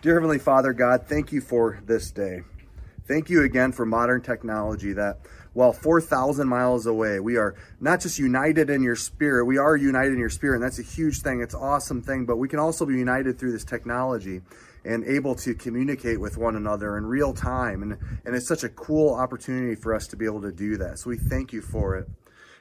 Dear 0.00 0.14
Heavenly 0.14 0.38
Father, 0.38 0.72
God, 0.72 1.06
thank 1.06 1.32
you 1.32 1.40
for 1.40 1.80
this 1.84 2.10
day. 2.10 2.42
Thank 3.06 3.30
you 3.30 3.42
again 3.42 3.72
for 3.72 3.84
modern 3.84 4.22
technology 4.22 4.92
that 4.92 5.18
while 5.54 5.72
4,000 5.72 6.46
miles 6.46 6.86
away, 6.86 7.20
we 7.20 7.36
are 7.36 7.54
not 7.80 8.00
just 8.00 8.18
united 8.18 8.70
in 8.70 8.82
your 8.82 8.96
spirit, 8.96 9.44
we 9.44 9.58
are 9.58 9.76
united 9.76 10.12
in 10.12 10.18
your 10.18 10.28
spirit, 10.28 10.56
and 10.56 10.62
that's 10.64 10.78
a 10.78 10.82
huge 10.82 11.20
thing. 11.22 11.40
It's 11.40 11.54
an 11.54 11.60
awesome 11.60 12.02
thing, 12.02 12.26
but 12.26 12.36
we 12.36 12.48
can 12.48 12.58
also 12.58 12.86
be 12.86 12.94
united 12.94 13.38
through 13.38 13.52
this 13.52 13.64
technology 13.64 14.42
and 14.88 15.04
able 15.04 15.34
to 15.34 15.54
communicate 15.54 16.18
with 16.18 16.38
one 16.38 16.56
another 16.56 16.96
in 16.96 17.04
real 17.04 17.34
time. 17.34 17.82
And, 17.82 17.98
and 18.24 18.34
it's 18.34 18.48
such 18.48 18.64
a 18.64 18.70
cool 18.70 19.14
opportunity 19.14 19.74
for 19.74 19.94
us 19.94 20.06
to 20.08 20.16
be 20.16 20.24
able 20.24 20.40
to 20.40 20.50
do 20.50 20.78
that. 20.78 20.98
So 20.98 21.10
we 21.10 21.18
thank 21.18 21.52
you 21.52 21.60
for 21.60 21.96
it. 21.96 22.08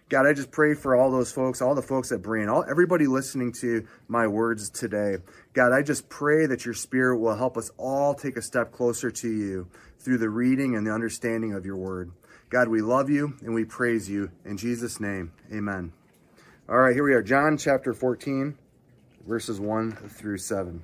God, 0.09 0.25
I 0.25 0.33
just 0.33 0.51
pray 0.51 0.73
for 0.73 0.95
all 0.95 1.09
those 1.09 1.31
folks, 1.31 1.61
all 1.61 1.73
the 1.73 1.81
folks 1.81 2.11
at 2.11 2.21
Berean, 2.21 2.51
all 2.51 2.65
everybody 2.69 3.07
listening 3.07 3.53
to 3.61 3.87
my 4.09 4.27
words 4.27 4.69
today. 4.69 5.17
God, 5.53 5.71
I 5.71 5.81
just 5.81 6.09
pray 6.09 6.45
that 6.45 6.65
your 6.65 6.73
spirit 6.73 7.17
will 7.17 7.35
help 7.35 7.57
us 7.57 7.71
all 7.77 8.13
take 8.13 8.35
a 8.35 8.41
step 8.41 8.73
closer 8.73 9.09
to 9.09 9.29
you 9.29 9.67
through 9.99 10.17
the 10.17 10.29
reading 10.29 10.75
and 10.75 10.85
the 10.85 10.93
understanding 10.93 11.53
of 11.53 11.65
your 11.65 11.77
word. 11.77 12.11
God, 12.49 12.67
we 12.67 12.81
love 12.81 13.09
you 13.09 13.35
and 13.41 13.53
we 13.53 13.63
praise 13.63 14.09
you. 14.09 14.31
In 14.45 14.57
Jesus' 14.57 14.99
name, 14.99 15.31
amen. 15.51 15.93
All 16.69 16.77
right, 16.77 16.93
here 16.93 17.03
we 17.03 17.13
are, 17.13 17.23
John 17.23 17.57
chapter 17.57 17.93
14, 17.93 18.57
verses 19.25 19.59
1 19.59 19.93
through 20.09 20.37
7. 20.37 20.83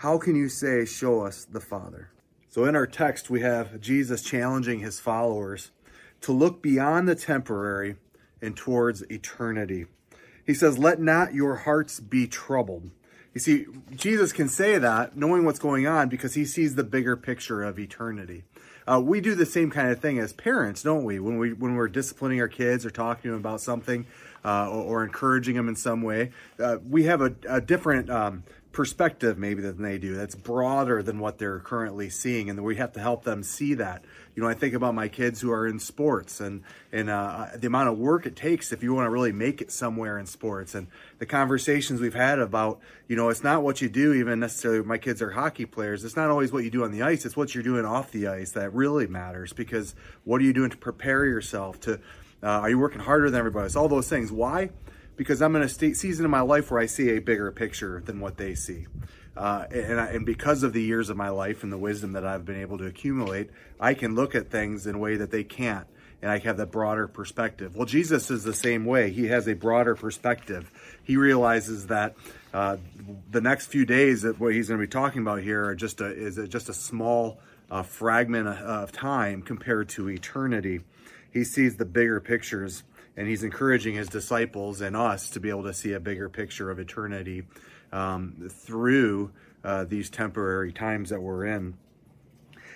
How 0.00 0.16
can 0.16 0.34
you 0.34 0.48
say, 0.48 0.86
show 0.86 1.20
us 1.26 1.44
the 1.44 1.60
Father? 1.60 2.08
So 2.48 2.64
in 2.64 2.74
our 2.74 2.86
text, 2.86 3.28
we 3.28 3.42
have 3.42 3.82
Jesus 3.82 4.22
challenging 4.22 4.80
his 4.80 4.98
followers 4.98 5.72
to 6.22 6.32
look 6.32 6.62
beyond 6.62 7.06
the 7.06 7.14
temporary 7.14 7.96
and 8.40 8.56
towards 8.56 9.02
eternity. 9.10 9.84
He 10.46 10.54
says, 10.54 10.78
let 10.78 11.02
not 11.02 11.34
your 11.34 11.54
hearts 11.56 12.00
be 12.00 12.26
troubled. 12.26 12.90
You 13.34 13.42
see, 13.42 13.66
Jesus 13.94 14.32
can 14.32 14.48
say 14.48 14.78
that 14.78 15.18
knowing 15.18 15.44
what's 15.44 15.58
going 15.58 15.86
on 15.86 16.08
because 16.08 16.32
he 16.32 16.46
sees 16.46 16.76
the 16.76 16.82
bigger 16.82 17.14
picture 17.14 17.62
of 17.62 17.78
eternity. 17.78 18.44
Uh, 18.90 19.02
we 19.04 19.20
do 19.20 19.34
the 19.34 19.44
same 19.44 19.70
kind 19.70 19.90
of 19.90 20.00
thing 20.00 20.18
as 20.18 20.32
parents, 20.32 20.82
don't 20.82 21.04
we? 21.04 21.20
When 21.20 21.36
we 21.36 21.52
when 21.52 21.76
we're 21.76 21.88
disciplining 21.88 22.40
our 22.40 22.48
kids 22.48 22.84
or 22.86 22.90
talking 22.90 23.24
to 23.24 23.28
them 23.28 23.38
about 23.38 23.60
something 23.60 24.06
uh, 24.44 24.68
or, 24.68 24.82
or, 24.82 25.04
encouraging 25.04 25.54
them 25.54 25.68
in 25.68 25.76
some 25.76 26.02
way, 26.02 26.32
uh, 26.58 26.78
we 26.88 27.04
have 27.04 27.20
a, 27.20 27.34
a 27.48 27.60
different 27.60 28.10
um, 28.10 28.42
perspective 28.72 29.36
maybe 29.36 29.62
than 29.62 29.82
they 29.82 29.98
do. 29.98 30.14
That's 30.14 30.34
broader 30.34 31.02
than 31.02 31.18
what 31.18 31.38
they're 31.38 31.58
currently 31.58 32.08
seeing 32.08 32.48
and 32.48 32.62
we 32.62 32.76
have 32.76 32.92
to 32.92 33.00
help 33.00 33.24
them 33.24 33.42
see 33.42 33.74
that. 33.74 34.04
You 34.36 34.44
know 34.44 34.48
i 34.48 34.54
think 34.54 34.74
about 34.74 34.94
my 34.94 35.08
kids 35.08 35.40
who 35.40 35.50
are 35.50 35.66
in 35.66 35.80
sports 35.80 36.40
and 36.40 36.62
and 36.92 37.10
uh, 37.10 37.48
the 37.56 37.66
amount 37.66 37.88
of 37.88 37.98
work 37.98 38.26
it 38.26 38.36
takes 38.36 38.72
if 38.72 38.82
you 38.82 38.94
want 38.94 39.06
to 39.06 39.10
really 39.10 39.32
make 39.32 39.60
it 39.60 39.72
somewhere 39.72 40.18
in 40.18 40.26
sports. 40.26 40.74
And 40.74 40.86
the 41.18 41.26
conversations 41.26 42.00
we've 42.00 42.14
had 42.14 42.38
about 42.38 42.80
you 43.08 43.16
know 43.16 43.28
it's 43.28 43.42
not 43.42 43.62
what 43.62 43.80
you 43.80 43.88
do 43.88 44.14
even 44.14 44.38
necessarily 44.38 44.82
my 44.84 44.98
kids 44.98 45.20
are 45.20 45.30
hockey 45.30 45.66
players. 45.66 46.04
It's 46.04 46.16
not 46.16 46.30
always 46.30 46.52
what 46.52 46.62
you 46.62 46.70
do 46.70 46.84
on 46.84 46.92
the 46.92 47.02
ice 47.02 47.26
it's 47.26 47.36
what 47.36 47.54
you're 47.54 47.64
doing 47.64 47.84
off 47.84 48.12
the 48.12 48.28
ice 48.28 48.52
that 48.52 48.72
really 48.72 49.08
matters 49.08 49.52
because 49.52 49.94
what 50.24 50.40
are 50.40 50.44
you 50.44 50.52
doing 50.52 50.70
to 50.70 50.76
prepare 50.76 51.24
yourself 51.24 51.80
to 51.80 52.00
uh, 52.42 52.46
are 52.46 52.70
you 52.70 52.78
working 52.78 53.00
harder 53.00 53.28
than 53.30 53.38
everybody 53.38 53.64
else? 53.64 53.76
All 53.76 53.88
those 53.88 54.08
things. 54.08 54.32
Why 54.32 54.70
because 55.20 55.42
I'm 55.42 55.54
in 55.54 55.60
a 55.60 55.68
state, 55.68 55.98
season 55.98 56.24
in 56.24 56.30
my 56.30 56.40
life 56.40 56.70
where 56.70 56.80
I 56.80 56.86
see 56.86 57.10
a 57.10 57.18
bigger 57.18 57.52
picture 57.52 58.02
than 58.06 58.20
what 58.20 58.38
they 58.38 58.54
see. 58.54 58.86
Uh, 59.36 59.66
and, 59.70 60.00
I, 60.00 60.06
and 60.06 60.24
because 60.24 60.62
of 60.62 60.72
the 60.72 60.80
years 60.80 61.10
of 61.10 61.18
my 61.18 61.28
life 61.28 61.62
and 61.62 61.70
the 61.70 61.76
wisdom 61.76 62.12
that 62.12 62.24
I've 62.24 62.46
been 62.46 62.58
able 62.58 62.78
to 62.78 62.86
accumulate, 62.86 63.50
I 63.78 63.92
can 63.92 64.14
look 64.14 64.34
at 64.34 64.48
things 64.48 64.86
in 64.86 64.94
a 64.94 64.98
way 64.98 65.16
that 65.16 65.30
they 65.30 65.44
can't. 65.44 65.86
And 66.22 66.30
I 66.30 66.38
have 66.38 66.56
that 66.56 66.70
broader 66.70 67.06
perspective. 67.06 67.76
Well, 67.76 67.84
Jesus 67.84 68.30
is 68.30 68.44
the 68.44 68.54
same 68.54 68.86
way. 68.86 69.10
He 69.10 69.26
has 69.26 69.46
a 69.46 69.52
broader 69.52 69.94
perspective. 69.94 70.70
He 71.04 71.18
realizes 71.18 71.88
that 71.88 72.14
uh, 72.54 72.78
the 73.30 73.42
next 73.42 73.66
few 73.66 73.84
days 73.84 74.22
that 74.22 74.40
what 74.40 74.54
he's 74.54 74.68
going 74.68 74.80
to 74.80 74.86
be 74.86 74.90
talking 74.90 75.20
about 75.20 75.42
here 75.42 75.66
are 75.66 75.74
just 75.74 76.00
a, 76.00 76.06
is 76.06 76.38
a, 76.38 76.48
just 76.48 76.70
a 76.70 76.74
small 76.74 77.40
uh, 77.70 77.82
fragment 77.82 78.48
of 78.48 78.90
time 78.90 79.42
compared 79.42 79.90
to 79.90 80.08
eternity. 80.08 80.80
He 81.30 81.44
sees 81.44 81.76
the 81.76 81.84
bigger 81.84 82.20
pictures 82.20 82.84
and 83.16 83.28
he's 83.28 83.42
encouraging 83.42 83.94
his 83.94 84.08
disciples 84.08 84.80
and 84.80 84.96
us 84.96 85.30
to 85.30 85.40
be 85.40 85.50
able 85.50 85.64
to 85.64 85.74
see 85.74 85.92
a 85.92 86.00
bigger 86.00 86.28
picture 86.28 86.70
of 86.70 86.78
eternity 86.78 87.44
um, 87.92 88.48
through 88.50 89.32
uh, 89.64 89.84
these 89.84 90.10
temporary 90.10 90.72
times 90.72 91.10
that 91.10 91.20
we're 91.20 91.44
in. 91.44 91.74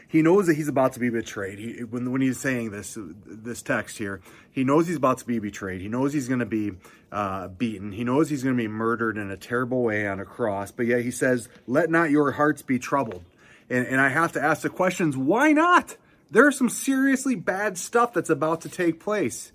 He 0.07 0.23
knows 0.23 0.47
that 0.47 0.55
he's 0.55 0.69
about 0.69 0.93
to 0.93 1.01
be 1.01 1.11
betrayed. 1.11 1.59
He, 1.59 1.83
when, 1.83 2.13
when 2.13 2.21
he's 2.21 2.39
saying 2.39 2.71
this, 2.71 2.97
this 3.27 3.63
text 3.63 3.99
here, 3.99 4.21
he 4.53 4.63
knows 4.63 4.87
he's 4.87 4.97
about 4.97 5.19
to 5.19 5.27
be 5.27 5.41
betrayed. 5.41 5.81
He 5.81 5.89
knows 5.89 6.13
he's 6.13 6.29
going 6.29 6.41
to 6.41 6.47
be 6.47 6.73
uh, 7.11 7.49
beaten. 7.49 7.91
He 7.91 8.05
knows 8.05 8.31
he's 8.31 8.45
going 8.45 8.57
to 8.57 8.63
be 8.63 8.69
murdered 8.69 9.19
in 9.19 9.31
a 9.31 9.37
terrible 9.37 9.83
way 9.83 10.07
on 10.07 10.21
a 10.21 10.25
cross. 10.25 10.71
But 10.71 10.87
yet 10.87 11.03
he 11.03 11.11
says, 11.11 11.49
let 11.67 11.91
not 11.91 12.11
your 12.11 12.31
hearts 12.33 12.63
be 12.63 12.79
troubled. 12.79 13.25
And, 13.69 13.87
and 13.87 14.01
I 14.01 14.09
have 14.09 14.33
to 14.33 14.43
ask 14.43 14.63
the 14.63 14.71
questions, 14.71 15.17
why 15.17 15.53
not? 15.53 15.97
There's 16.31 16.57
some 16.57 16.69
seriously 16.69 17.35
bad 17.35 17.77
stuff 17.77 18.13
that's 18.13 18.31
about 18.31 18.61
to 18.61 18.69
take 18.69 19.01
place. 19.01 19.53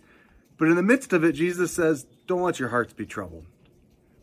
But 0.60 0.68
in 0.68 0.76
the 0.76 0.84
midst 0.84 1.14
of 1.14 1.24
it, 1.24 1.32
Jesus 1.32 1.72
says, 1.72 2.06
don't 2.28 2.44
let 2.44 2.60
your 2.60 2.70
hearts 2.70 2.94
be 2.94 3.08
troubled. 3.08 3.46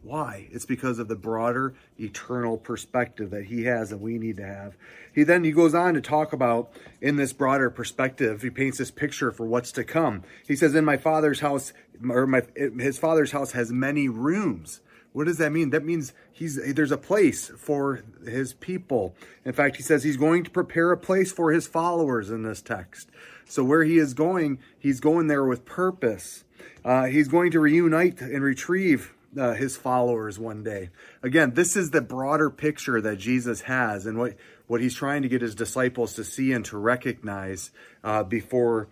Why? 0.02 0.46
It's 0.52 0.66
because 0.66 1.00
of 1.00 1.08
the 1.08 1.16
broader 1.16 1.74
eternal 1.98 2.58
perspective 2.58 3.30
that 3.30 3.46
he 3.46 3.64
has 3.64 3.90
and 3.90 4.00
we 4.00 4.18
need 4.18 4.36
to 4.36 4.46
have. 4.46 4.76
He 5.12 5.24
then 5.24 5.42
he 5.42 5.50
goes 5.50 5.74
on 5.74 5.94
to 5.94 6.00
talk 6.00 6.32
about 6.32 6.70
in 7.00 7.16
this 7.16 7.32
broader 7.32 7.70
perspective, 7.70 8.42
he 8.42 8.50
paints 8.50 8.78
this 8.78 8.92
picture 8.92 9.32
for 9.32 9.44
what's 9.44 9.72
to 9.72 9.82
come. 9.82 10.22
He 10.46 10.54
says, 10.54 10.76
In 10.76 10.84
my 10.84 10.96
father's 10.96 11.40
house, 11.40 11.72
or 12.08 12.28
my 12.28 12.42
his 12.54 12.98
father's 12.98 13.32
house 13.32 13.50
has 13.50 13.72
many 13.72 14.08
rooms. 14.08 14.80
What 15.12 15.24
does 15.24 15.38
that 15.38 15.50
mean? 15.50 15.70
That 15.70 15.84
means 15.84 16.12
he's 16.30 16.54
there's 16.74 16.92
a 16.92 16.98
place 16.98 17.50
for 17.58 18.04
his 18.24 18.52
people. 18.52 19.16
In 19.44 19.54
fact, 19.54 19.76
he 19.76 19.82
says 19.82 20.04
he's 20.04 20.16
going 20.16 20.44
to 20.44 20.50
prepare 20.50 20.92
a 20.92 20.96
place 20.96 21.32
for 21.32 21.50
his 21.50 21.66
followers 21.66 22.30
in 22.30 22.44
this 22.44 22.62
text. 22.62 23.10
So 23.46 23.64
where 23.64 23.84
he 23.84 23.98
is 23.98 24.14
going, 24.14 24.58
he's 24.78 25.00
going 25.00 25.28
there 25.28 25.44
with 25.44 25.64
purpose. 25.64 26.44
Uh, 26.84 27.04
he's 27.04 27.28
going 27.28 27.52
to 27.52 27.60
reunite 27.60 28.20
and 28.20 28.42
retrieve 28.42 29.14
uh, 29.38 29.54
his 29.54 29.76
followers 29.76 30.38
one 30.38 30.62
day. 30.62 30.90
Again, 31.22 31.54
this 31.54 31.76
is 31.76 31.90
the 31.90 32.00
broader 32.00 32.50
picture 32.50 33.00
that 33.00 33.18
Jesus 33.18 33.62
has 33.62 34.06
and 34.06 34.18
what, 34.18 34.34
what 34.66 34.80
he's 34.80 34.94
trying 34.94 35.22
to 35.22 35.28
get 35.28 35.42
his 35.42 35.54
disciples 35.54 36.14
to 36.14 36.24
see 36.24 36.52
and 36.52 36.64
to 36.66 36.78
recognize 36.78 37.70
uh, 38.02 38.22
before, 38.22 38.88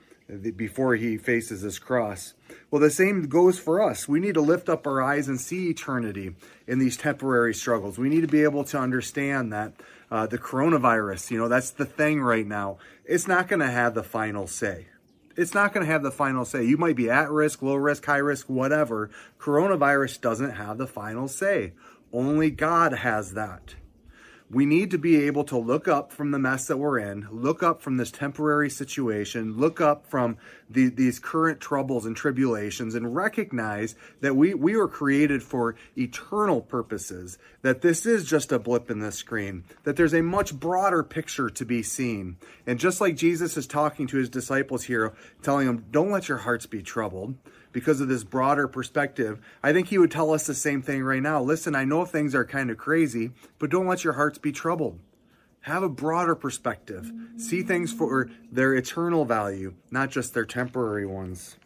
before 0.57 0.97
he 0.97 1.17
faces 1.17 1.63
his 1.63 1.79
cross. 1.79 2.35
Well, 2.71 2.81
the 2.81 2.91
same 2.91 3.23
goes 3.29 3.59
for 3.59 3.83
us. 3.83 4.09
We 4.09 4.21
need 4.21 4.35
to 4.35 4.41
lift 4.41 4.69
up 4.69 4.87
our 4.87 5.03
eyes 5.03 5.29
and 5.29 5.41
see 5.41 5.71
eternity 5.71 6.35
in 6.67 6.79
these 6.79 6.97
temporary 6.97 7.55
struggles. 7.55 7.99
We 7.99 8.09
need 8.09 8.23
to 8.23 8.29
be 8.29 8.43
able 8.43 8.65
to 8.65 8.79
understand 8.79 9.53
that 9.53 9.75
uh, 10.11 10.27
the 10.27 10.39
coronavirus, 10.39 11.31
you 11.31 11.39
know, 11.39 11.49
that's 11.49 11.71
the 11.71 11.85
thing 11.85 12.21
right 12.21 12.47
now. 12.47 12.79
It's 13.05 13.29
not 13.29 13.49
going 13.49 13.61
to 13.61 13.71
have 13.71 13.95
the 13.95 14.03
final 14.03 14.47
say 14.47 14.87
it's 15.37 15.55
not 15.55 15.73
going 15.73 15.85
to 15.85 15.93
have 15.93 16.03
the 16.03 16.11
final 16.11 16.45
say. 16.45 16.65
You 16.65 16.77
might 16.77 16.97
be 16.97 17.11
at 17.11 17.31
risk, 17.31 17.63
low 17.63 17.75
risk, 17.75 18.05
high 18.07 18.19
risk, 18.19 18.49
whatever. 18.49 19.11
Coronavirus 19.39 20.21
doesn't 20.21 20.53
have 20.53 20.79
the 20.79 20.87
final 20.87 21.29
say. 21.29 21.73
Only 22.13 22.51
God 22.51 22.93
has 22.93 23.33
that. 23.35 23.75
We 24.51 24.67
need 24.67 24.91
to 24.91 24.99
be 24.99 25.23
able 25.23 25.45
to 25.45 25.57
look 25.57 25.89
up 25.89 26.13
from 26.13 26.31
the 26.31 26.39
mess 26.39 26.67
that 26.67 26.77
we're 26.77 26.99
in, 26.99 27.27
look 27.31 27.63
up 27.63 27.81
from 27.81 27.97
this 27.97 28.11
temporary 28.11 28.69
situation, 28.69 29.57
look 29.57 29.81
up 29.81 30.07
from 30.07 30.37
the, 30.69 30.91
these 30.91 31.19
current 31.19 31.61
troubles 31.61 32.05
and 32.05 32.15
tribulations, 32.15 32.95
and 32.95 33.17
recognize 33.17 33.95
that 34.21 34.37
we, 34.37 34.53
we 34.53 34.77
were 34.77 34.87
created 34.87 35.43
for 35.43 35.77
eternal 35.97 36.61
purposes, 36.61 37.39
that 37.63 37.81
this 37.81 38.05
is 38.05 38.27
just 38.27 38.53
a 38.53 38.59
blip 38.59 38.91
in 38.91 39.01
the 39.01 39.13
screen, 39.13 39.65
that 39.85 39.97
there's 39.97 40.15
a 40.15 40.23
much 40.23 40.55
broader 40.55 41.03
picture 41.03 41.49
to 41.49 41.65
be 41.65 41.83
seen. 41.83 42.37
And 42.67 42.79
just 42.79 43.01
like 43.01 43.17
Jesus 43.17 43.57
is 43.57 43.67
talking 43.67 44.07
to 44.09 44.19
his 44.19 44.29
disciples 44.29 44.85
here, 44.85 45.15
telling 45.43 45.67
them, 45.67 45.87
don't 45.91 46.11
let 46.11 46.29
your 46.29 46.39
hearts 46.39 46.67
be 46.67 46.83
troubled 46.83 47.35
because 47.75 48.01
of 48.01 48.07
this 48.07 48.23
broader 48.23 48.69
perspective, 48.69 49.41
I 49.61 49.73
think 49.73 49.89
he 49.89 49.99
would 49.99 50.13
tell 50.13 50.31
us 50.31 50.47
the 50.47 50.55
same 50.55 50.81
thing 50.81 51.03
right 51.03 51.21
now. 51.21 51.43
Listen, 51.43 51.75
I 51.75 51.85
know 51.85 52.05
things 52.05 52.33
are 52.35 52.45
kind 52.45 52.71
of 52.71 52.79
crazy, 52.79 53.33
but 53.59 53.69
don't 53.69 53.89
let 53.89 54.05
your 54.05 54.13
hearts 54.13 54.39
be 54.39 54.53
troubled. 54.53 55.01
Have 55.63 55.83
a 55.83 55.89
broader 55.89 56.37
perspective. 56.37 57.11
See 57.37 57.63
things 57.63 57.93
for 57.93 58.31
their 58.51 58.75
eternal 58.75 59.25
value, 59.25 59.75
not 59.91 60.11
just 60.11 60.35
their 60.35 60.45
temporary 60.45 61.05
ones. 61.05 61.57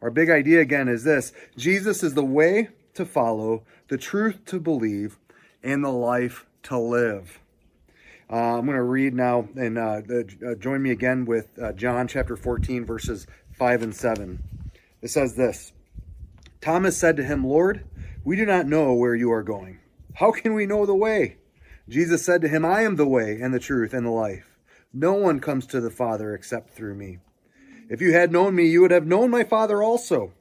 Our 0.00 0.10
big 0.10 0.30
idea 0.30 0.60
again 0.60 0.88
is 0.88 1.02
this 1.02 1.32
Jesus 1.56 2.04
is 2.04 2.14
the 2.14 2.24
way 2.24 2.68
to 2.94 3.04
follow, 3.04 3.64
the 3.88 3.98
truth 3.98 4.44
to 4.46 4.60
believe, 4.60 5.18
and 5.64 5.82
the 5.82 5.90
life 5.90 6.46
to 6.64 6.78
live. 6.78 7.40
Uh, 8.30 8.58
I'm 8.58 8.66
going 8.66 8.76
to 8.76 8.82
read 8.84 9.14
now 9.14 9.48
and 9.56 9.76
uh, 9.76 10.00
uh, 10.46 10.54
join 10.54 10.80
me 10.80 10.92
again 10.92 11.24
with 11.24 11.58
uh, 11.60 11.72
John 11.72 12.06
chapter 12.06 12.36
14, 12.36 12.84
verses 12.84 13.26
5 13.58 13.82
and 13.82 13.94
7. 13.94 14.49
It 15.02 15.08
says 15.08 15.34
this 15.36 15.72
Thomas 16.60 16.96
said 16.96 17.16
to 17.16 17.24
him, 17.24 17.46
Lord, 17.46 17.84
we 18.24 18.36
do 18.36 18.44
not 18.44 18.66
know 18.66 18.92
where 18.92 19.14
you 19.14 19.32
are 19.32 19.42
going. 19.42 19.78
How 20.14 20.32
can 20.32 20.54
we 20.54 20.66
know 20.66 20.86
the 20.86 20.94
way? 20.94 21.38
Jesus 21.88 22.24
said 22.24 22.42
to 22.42 22.48
him, 22.48 22.64
I 22.64 22.82
am 22.82 22.96
the 22.96 23.06
way 23.06 23.40
and 23.40 23.52
the 23.52 23.58
truth 23.58 23.94
and 23.94 24.06
the 24.06 24.10
life. 24.10 24.58
No 24.92 25.14
one 25.14 25.40
comes 25.40 25.66
to 25.66 25.80
the 25.80 25.90
Father 25.90 26.34
except 26.34 26.70
through 26.70 26.94
me. 26.94 27.18
If 27.88 28.00
you 28.00 28.12
had 28.12 28.30
known 28.30 28.54
me, 28.54 28.66
you 28.66 28.82
would 28.82 28.90
have 28.90 29.06
known 29.06 29.30
my 29.30 29.44
Father 29.44 29.82
also. 29.82 30.32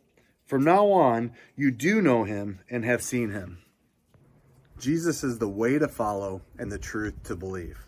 From 0.45 0.63
now 0.63 0.87
on, 0.87 1.31
you 1.55 1.71
do 1.71 2.01
know 2.01 2.23
him 2.23 2.59
and 2.69 2.83
have 2.83 3.01
seen 3.01 3.31
him. 3.31 3.59
Jesus 4.79 5.23
is 5.23 5.39
the 5.39 5.49
way 5.49 5.77
to 5.77 5.87
follow 5.87 6.41
and 6.57 6.71
the 6.71 6.77
truth 6.77 7.23
to 7.23 7.35
believe. 7.35 7.85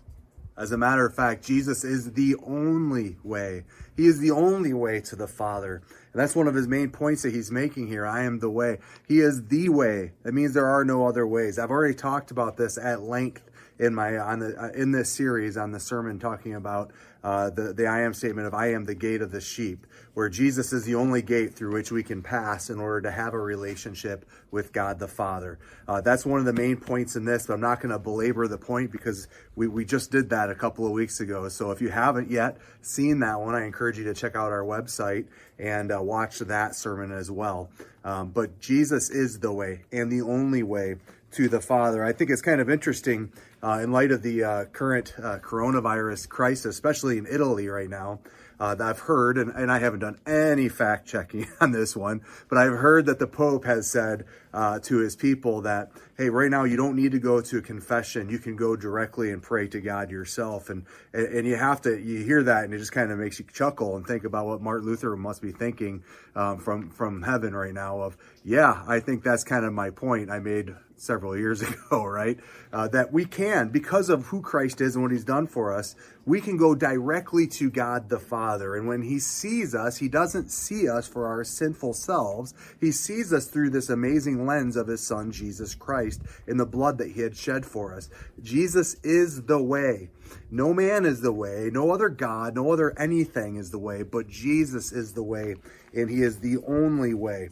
As 0.57 0.71
a 0.71 0.77
matter 0.77 1.05
of 1.05 1.15
fact, 1.15 1.45
Jesus 1.45 1.83
is 1.83 2.13
the 2.13 2.35
only 2.45 3.17
way. 3.23 3.63
He 3.95 4.05
is 4.05 4.19
the 4.19 4.31
only 4.31 4.73
way 4.73 4.99
to 5.01 5.15
the 5.15 5.27
Father. 5.27 5.81
And 6.13 6.21
that's 6.21 6.35
one 6.35 6.47
of 6.47 6.55
his 6.55 6.67
main 6.67 6.89
points 6.89 7.21
that 7.21 7.33
he's 7.33 7.51
making 7.51 7.87
here. 7.87 8.05
I 8.05 8.23
am 8.23 8.39
the 8.39 8.49
way. 8.49 8.79
He 9.07 9.19
is 9.19 9.47
the 9.47 9.69
way. 9.69 10.11
That 10.23 10.33
means 10.33 10.53
there 10.53 10.67
are 10.67 10.83
no 10.83 11.07
other 11.07 11.25
ways. 11.25 11.57
I've 11.57 11.71
already 11.71 11.93
talked 11.93 12.31
about 12.31 12.57
this 12.57 12.77
at 12.77 13.01
length 13.01 13.49
in 13.81 13.95
my 13.95 14.17
on 14.19 14.39
the 14.39 14.55
uh, 14.55 14.69
in 14.69 14.91
this 14.91 15.11
series 15.11 15.57
on 15.57 15.71
the 15.71 15.79
sermon 15.79 16.19
talking 16.19 16.53
about 16.53 16.91
uh, 17.23 17.49
the 17.49 17.73
the 17.73 17.87
I 17.87 18.01
am 18.01 18.13
statement 18.13 18.47
of 18.47 18.53
I 18.53 18.73
am 18.73 18.85
the 18.85 18.93
gate 18.93 19.21
of 19.21 19.31
the 19.31 19.41
sheep, 19.41 19.87
where 20.13 20.29
Jesus 20.29 20.71
is 20.71 20.85
the 20.85 20.95
only 20.95 21.23
gate 21.23 21.55
through 21.55 21.73
which 21.73 21.91
we 21.91 22.03
can 22.03 22.21
pass 22.21 22.69
in 22.69 22.79
order 22.79 23.01
to 23.01 23.11
have 23.11 23.33
a 23.33 23.39
relationship 23.39 24.25
with 24.51 24.71
God 24.71 24.99
the 24.99 25.07
Father. 25.07 25.57
Uh, 25.87 25.99
that's 25.99 26.25
one 26.25 26.39
of 26.39 26.45
the 26.45 26.53
main 26.53 26.77
points 26.77 27.15
in 27.15 27.25
this, 27.25 27.47
but 27.47 27.53
I'm 27.53 27.61
not 27.61 27.81
going 27.81 27.91
to 27.91 27.97
belabor 27.97 28.47
the 28.47 28.57
point 28.59 28.91
because 28.91 29.27
we 29.55 29.67
we 29.67 29.83
just 29.83 30.11
did 30.11 30.29
that 30.29 30.51
a 30.51 30.55
couple 30.55 30.85
of 30.85 30.91
weeks 30.91 31.19
ago. 31.19 31.49
So 31.49 31.71
if 31.71 31.81
you 31.81 31.89
haven't 31.89 32.29
yet 32.29 32.57
seen 32.81 33.19
that 33.21 33.39
one, 33.39 33.55
I 33.55 33.65
encourage 33.65 33.97
you 33.97 34.03
to 34.05 34.13
check 34.13 34.35
out 34.35 34.51
our 34.51 34.63
website 34.63 35.25
and 35.57 35.91
uh, 35.91 35.99
watch 36.01 36.37
that 36.39 36.75
sermon 36.75 37.11
as 37.11 37.31
well. 37.31 37.71
Um, 38.03 38.29
but 38.29 38.59
Jesus 38.59 39.09
is 39.09 39.39
the 39.39 39.51
way 39.51 39.81
and 39.91 40.11
the 40.11 40.21
only 40.21 40.63
way 40.63 40.95
to 41.31 41.47
the 41.47 41.61
Father. 41.61 42.03
I 42.03 42.13
think 42.13 42.29
it's 42.29 42.41
kind 42.41 42.61
of 42.61 42.69
interesting 42.69 43.31
uh, 43.63 43.79
in 43.83 43.91
light 43.91 44.11
of 44.11 44.21
the 44.21 44.43
uh, 44.43 44.65
current 44.65 45.13
uh, 45.17 45.39
coronavirus 45.39 46.27
crisis, 46.29 46.75
especially 46.75 47.17
in 47.17 47.25
Italy 47.25 47.67
right 47.67 47.89
now, 47.89 48.19
uh, 48.61 48.75
that 48.75 48.87
I've 48.87 48.99
heard, 48.99 49.39
and, 49.39 49.49
and, 49.51 49.71
I 49.71 49.79
haven't 49.79 50.01
done 50.01 50.19
any 50.27 50.69
fact 50.69 51.07
checking 51.07 51.47
on 51.61 51.71
this 51.71 51.95
one, 51.95 52.21
but 52.47 52.59
I've 52.59 52.77
heard 52.77 53.07
that 53.07 53.17
the 53.17 53.25
Pope 53.25 53.65
has 53.65 53.89
said 53.89 54.25
uh, 54.53 54.77
to 54.81 54.97
his 54.97 55.15
people 55.15 55.61
that, 55.61 55.91
hey, 56.15 56.29
right 56.29 56.51
now 56.51 56.63
you 56.63 56.77
don't 56.77 56.95
need 56.95 57.11
to 57.13 57.19
go 57.19 57.41
to 57.41 57.57
a 57.57 57.61
confession. 57.61 58.29
You 58.29 58.37
can 58.37 58.55
go 58.55 58.75
directly 58.75 59.31
and 59.31 59.41
pray 59.41 59.67
to 59.69 59.81
God 59.81 60.11
yourself. 60.11 60.69
And, 60.69 60.85
and, 61.11 61.25
and 61.25 61.47
you 61.47 61.55
have 61.55 61.81
to, 61.81 61.99
you 61.99 62.23
hear 62.23 62.43
that 62.43 62.65
and 62.65 62.73
it 62.73 62.77
just 62.77 62.91
kind 62.91 63.11
of 63.11 63.17
makes 63.17 63.39
you 63.39 63.45
chuckle 63.51 63.95
and 63.95 64.05
think 64.05 64.25
about 64.25 64.45
what 64.45 64.61
Martin 64.61 64.85
Luther 64.85 65.15
must 65.15 65.41
be 65.41 65.51
thinking 65.51 66.03
um, 66.35 66.59
from, 66.59 66.91
from 66.91 67.23
heaven 67.23 67.55
right 67.55 67.73
now 67.73 68.01
of, 68.01 68.15
yeah, 68.43 68.83
I 68.87 68.99
think 68.99 69.23
that's 69.23 69.43
kind 69.43 69.65
of 69.65 69.73
my 69.73 69.89
point 69.89 70.29
I 70.29 70.37
made 70.37 70.75
several 71.01 71.37
years 71.37 71.61
ago, 71.61 72.05
right? 72.05 72.39
Uh, 72.71 72.87
that 72.89 73.11
we 73.11 73.25
can, 73.25 73.69
because 73.69 74.09
of 74.09 74.25
who 74.27 74.41
Christ 74.41 74.81
is 74.81 74.95
and 74.95 75.03
what 75.03 75.11
he's 75.11 75.25
done 75.25 75.47
for 75.47 75.73
us, 75.73 75.95
we 76.25 76.39
can 76.39 76.57
go 76.57 76.75
directly 76.75 77.47
to 77.47 77.69
God 77.71 78.09
the 78.09 78.19
Father. 78.19 78.75
And 78.75 78.87
when 78.87 79.01
he 79.01 79.19
sees 79.19 79.73
us, 79.73 79.97
he 79.97 80.07
doesn't 80.07 80.51
see 80.51 80.87
us 80.87 81.07
for 81.07 81.27
our 81.27 81.43
sinful 81.43 81.93
selves. 81.93 82.53
He 82.79 82.91
sees 82.91 83.33
us 83.33 83.47
through 83.47 83.71
this 83.71 83.89
amazing 83.89 84.45
lens 84.45 84.75
of 84.75 84.87
his 84.87 85.05
son, 85.05 85.31
Jesus 85.31 85.73
Christ, 85.73 86.21
in 86.47 86.57
the 86.57 86.65
blood 86.65 86.99
that 86.99 87.11
he 87.11 87.21
had 87.21 87.35
shed 87.35 87.65
for 87.65 87.95
us. 87.95 88.09
Jesus 88.41 88.95
is 89.03 89.43
the 89.43 89.61
way. 89.61 90.09
No 90.49 90.73
man 90.73 91.05
is 91.05 91.21
the 91.21 91.31
way. 91.31 91.69
No 91.73 91.91
other 91.91 92.09
God, 92.09 92.55
no 92.55 92.71
other 92.71 92.97
anything 92.97 93.55
is 93.55 93.71
the 93.71 93.79
way, 93.79 94.03
but 94.03 94.27
Jesus 94.27 94.91
is 94.91 95.13
the 95.13 95.23
way, 95.23 95.55
and 95.93 96.09
he 96.09 96.21
is 96.21 96.39
the 96.39 96.57
only 96.67 97.13
way. 97.13 97.49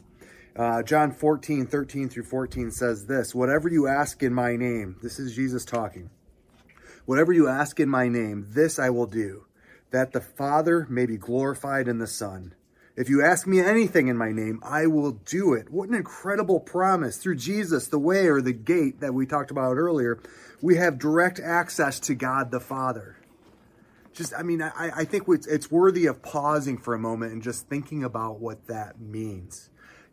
Uh, 0.60 0.84
John 0.84 1.14
14, 1.14 1.68
13 1.68 2.10
through 2.10 2.26
14 2.26 2.72
says 2.72 3.06
this 3.06 3.34
Whatever 3.34 3.70
you 3.70 3.88
ask 3.88 4.22
in 4.22 4.34
my 4.34 4.58
name, 4.58 4.98
this 5.02 5.18
is 5.18 5.34
Jesus 5.34 5.64
talking. 5.64 6.10
Whatever 7.06 7.32
you 7.32 7.48
ask 7.48 7.80
in 7.80 7.88
my 7.88 8.10
name, 8.10 8.46
this 8.50 8.78
I 8.78 8.90
will 8.90 9.06
do, 9.06 9.46
that 9.92 10.12
the 10.12 10.20
Father 10.20 10.86
may 10.90 11.06
be 11.06 11.16
glorified 11.16 11.88
in 11.88 12.00
the 12.00 12.08
Son. 12.08 12.56
If 12.98 13.08
you 13.08 13.24
ask 13.24 13.48
me 13.48 13.62
anything 13.62 14.10
in 14.10 14.18
my 14.18 14.34
name, 14.34 14.60
I 14.62 14.88
will 14.88 15.14
do 15.14 15.54
it. 15.54 15.70
What 15.72 15.88
an 15.88 15.96
incredible 15.96 16.60
promise. 16.60 17.16
Through 17.16 17.38
Jesus, 17.38 17.88
the 17.88 17.98
way 17.98 18.28
or 18.28 18.42
the 18.42 18.52
gate 18.52 19.00
that 19.00 19.14
we 19.14 19.26
talked 19.26 19.52
about 19.52 19.78
earlier, 19.78 20.20
we 20.62 20.76
have 20.76 21.00
direct 21.00 21.40
access 21.40 22.02
to 22.02 22.16
God 22.16 22.52
the 22.52 22.60
Father. 22.60 23.16
Just, 24.12 24.34
I 24.38 24.44
mean, 24.44 24.62
I, 24.62 24.92
I 24.94 25.06
think 25.06 25.24
it's, 25.30 25.48
it's 25.48 25.72
worthy 25.72 26.08
of 26.08 26.22
pausing 26.22 26.78
for 26.78 26.94
a 26.94 27.00
moment 27.00 27.32
and 27.32 27.42
just 27.42 27.70
thinking 27.70 28.04
about 28.04 28.42
what 28.42 28.68
that 28.68 29.00
means 29.00 29.70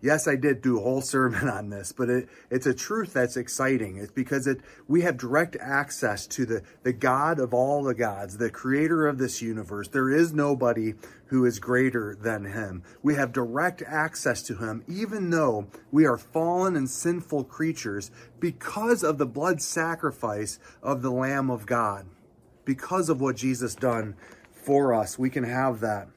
yes, 0.07 0.29
I 0.29 0.37
did 0.37 0.63
do 0.63 0.79
a 0.79 0.83
whole 0.83 1.03
sermon 1.03 1.49
on 1.59 1.71
this, 1.71 1.93
but 1.93 2.09
it, 2.09 2.29
it's 2.51 2.67
a 2.67 2.75
truth 2.75 3.13
that's 3.13 3.37
exciting. 3.37 3.99
It's 3.99 4.13
because 4.13 4.47
it 4.47 4.61
we 4.89 5.03
have 5.03 5.19
direct 5.19 5.57
access 5.61 6.27
to 6.29 6.47
the, 6.47 6.63
the 6.85 6.93
God 6.95 7.41
of 7.41 7.53
all 7.55 7.83
the 7.85 7.95
gods, 7.95 8.39
the 8.39 8.51
creator 8.51 9.07
of 9.07 9.19
this 9.19 9.43
universe. 9.43 9.89
There 9.89 10.11
is 10.11 10.33
nobody 10.33 10.95
who 11.27 11.45
is 11.45 11.59
greater 11.59 12.15
than 12.15 12.45
him. 12.47 12.85
We 13.03 13.17
have 13.17 13.33
direct 13.33 13.83
access 13.87 14.43
to 14.45 14.57
him, 14.57 14.85
even 14.89 15.31
though 15.31 15.67
we 15.93 16.07
are 16.07 16.19
fallen 16.19 16.77
and 16.77 16.89
sinful 16.89 17.45
creatures 17.45 18.11
because 18.41 19.03
of 19.03 19.19
the 19.19 19.27
blood 19.27 19.61
sacrifice 19.61 20.59
of 20.83 21.03
the 21.03 21.11
Lamb 21.11 21.51
of 21.51 21.67
God. 21.67 22.07
because 22.65 23.09
of 23.09 23.21
what 23.21 23.37
Jesus 23.37 23.75
done 23.77 24.17
for 24.53 24.95
us. 24.95 25.19
We 25.19 25.31
can 25.31 25.45
have 25.45 25.81
that. 25.81 26.09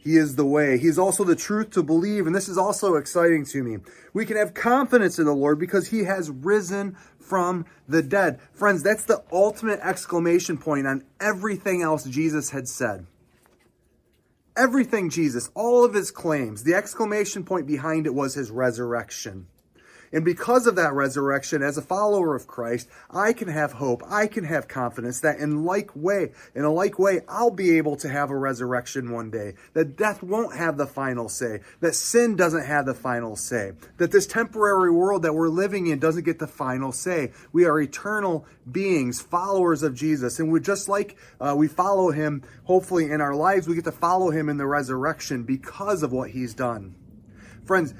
He 0.00 0.16
is 0.16 0.36
the 0.36 0.46
way. 0.46 0.78
He's 0.78 0.98
also 0.98 1.24
the 1.24 1.36
truth 1.36 1.70
to 1.70 1.82
believe. 1.82 2.26
And 2.26 2.34
this 2.34 2.48
is 2.48 2.56
also 2.56 2.94
exciting 2.94 3.44
to 3.46 3.62
me. 3.62 3.78
We 4.14 4.24
can 4.24 4.36
have 4.36 4.54
confidence 4.54 5.18
in 5.18 5.26
the 5.26 5.34
Lord 5.34 5.58
because 5.58 5.88
he 5.88 6.04
has 6.04 6.30
risen 6.30 6.96
from 7.18 7.66
the 7.88 8.02
dead. 8.02 8.40
Friends, 8.52 8.82
that's 8.82 9.04
the 9.04 9.22
ultimate 9.32 9.80
exclamation 9.82 10.56
point 10.56 10.86
on 10.86 11.04
everything 11.20 11.82
else 11.82 12.04
Jesus 12.04 12.50
had 12.50 12.68
said. 12.68 13.06
Everything 14.56 15.10
Jesus, 15.10 15.50
all 15.54 15.84
of 15.84 15.94
his 15.94 16.10
claims, 16.10 16.62
the 16.62 16.74
exclamation 16.74 17.44
point 17.44 17.66
behind 17.66 18.06
it 18.06 18.14
was 18.14 18.34
his 18.34 18.50
resurrection. 18.50 19.48
And 20.12 20.24
because 20.24 20.66
of 20.66 20.76
that 20.76 20.92
resurrection, 20.92 21.62
as 21.62 21.76
a 21.76 21.82
follower 21.82 22.34
of 22.34 22.46
Christ, 22.46 22.88
I 23.10 23.32
can 23.32 23.48
have 23.48 23.72
hope. 23.72 24.02
I 24.08 24.26
can 24.26 24.44
have 24.44 24.68
confidence 24.68 25.20
that 25.20 25.38
in 25.38 25.64
like 25.64 25.94
way, 25.94 26.32
in 26.54 26.64
a 26.64 26.72
like 26.72 26.98
way, 26.98 27.20
I'll 27.28 27.50
be 27.50 27.76
able 27.78 27.96
to 27.96 28.08
have 28.08 28.30
a 28.30 28.36
resurrection 28.36 29.12
one 29.12 29.30
day. 29.30 29.54
That 29.74 29.96
death 29.96 30.22
won't 30.22 30.56
have 30.56 30.76
the 30.76 30.86
final 30.86 31.28
say. 31.28 31.60
That 31.80 31.94
sin 31.94 32.36
doesn't 32.36 32.64
have 32.64 32.86
the 32.86 32.94
final 32.94 33.36
say. 33.36 33.72
That 33.98 34.12
this 34.12 34.26
temporary 34.26 34.90
world 34.90 35.22
that 35.22 35.34
we're 35.34 35.48
living 35.48 35.86
in 35.88 35.98
doesn't 35.98 36.24
get 36.24 36.38
the 36.38 36.46
final 36.46 36.92
say. 36.92 37.32
We 37.52 37.64
are 37.64 37.80
eternal 37.80 38.46
beings, 38.70 39.20
followers 39.20 39.82
of 39.82 39.94
Jesus. 39.94 40.38
And 40.38 40.50
we're 40.50 40.58
just 40.60 40.88
like 40.88 41.16
uh, 41.40 41.54
we 41.56 41.68
follow 41.68 42.10
him, 42.10 42.42
hopefully 42.64 43.10
in 43.10 43.20
our 43.20 43.34
lives, 43.34 43.68
we 43.68 43.74
get 43.74 43.84
to 43.84 43.92
follow 43.92 44.30
him 44.30 44.48
in 44.48 44.56
the 44.56 44.66
resurrection 44.66 45.44
because 45.44 46.02
of 46.02 46.12
what 46.12 46.30
he's 46.30 46.54
done. 46.54 46.94
Friends, 47.64 47.92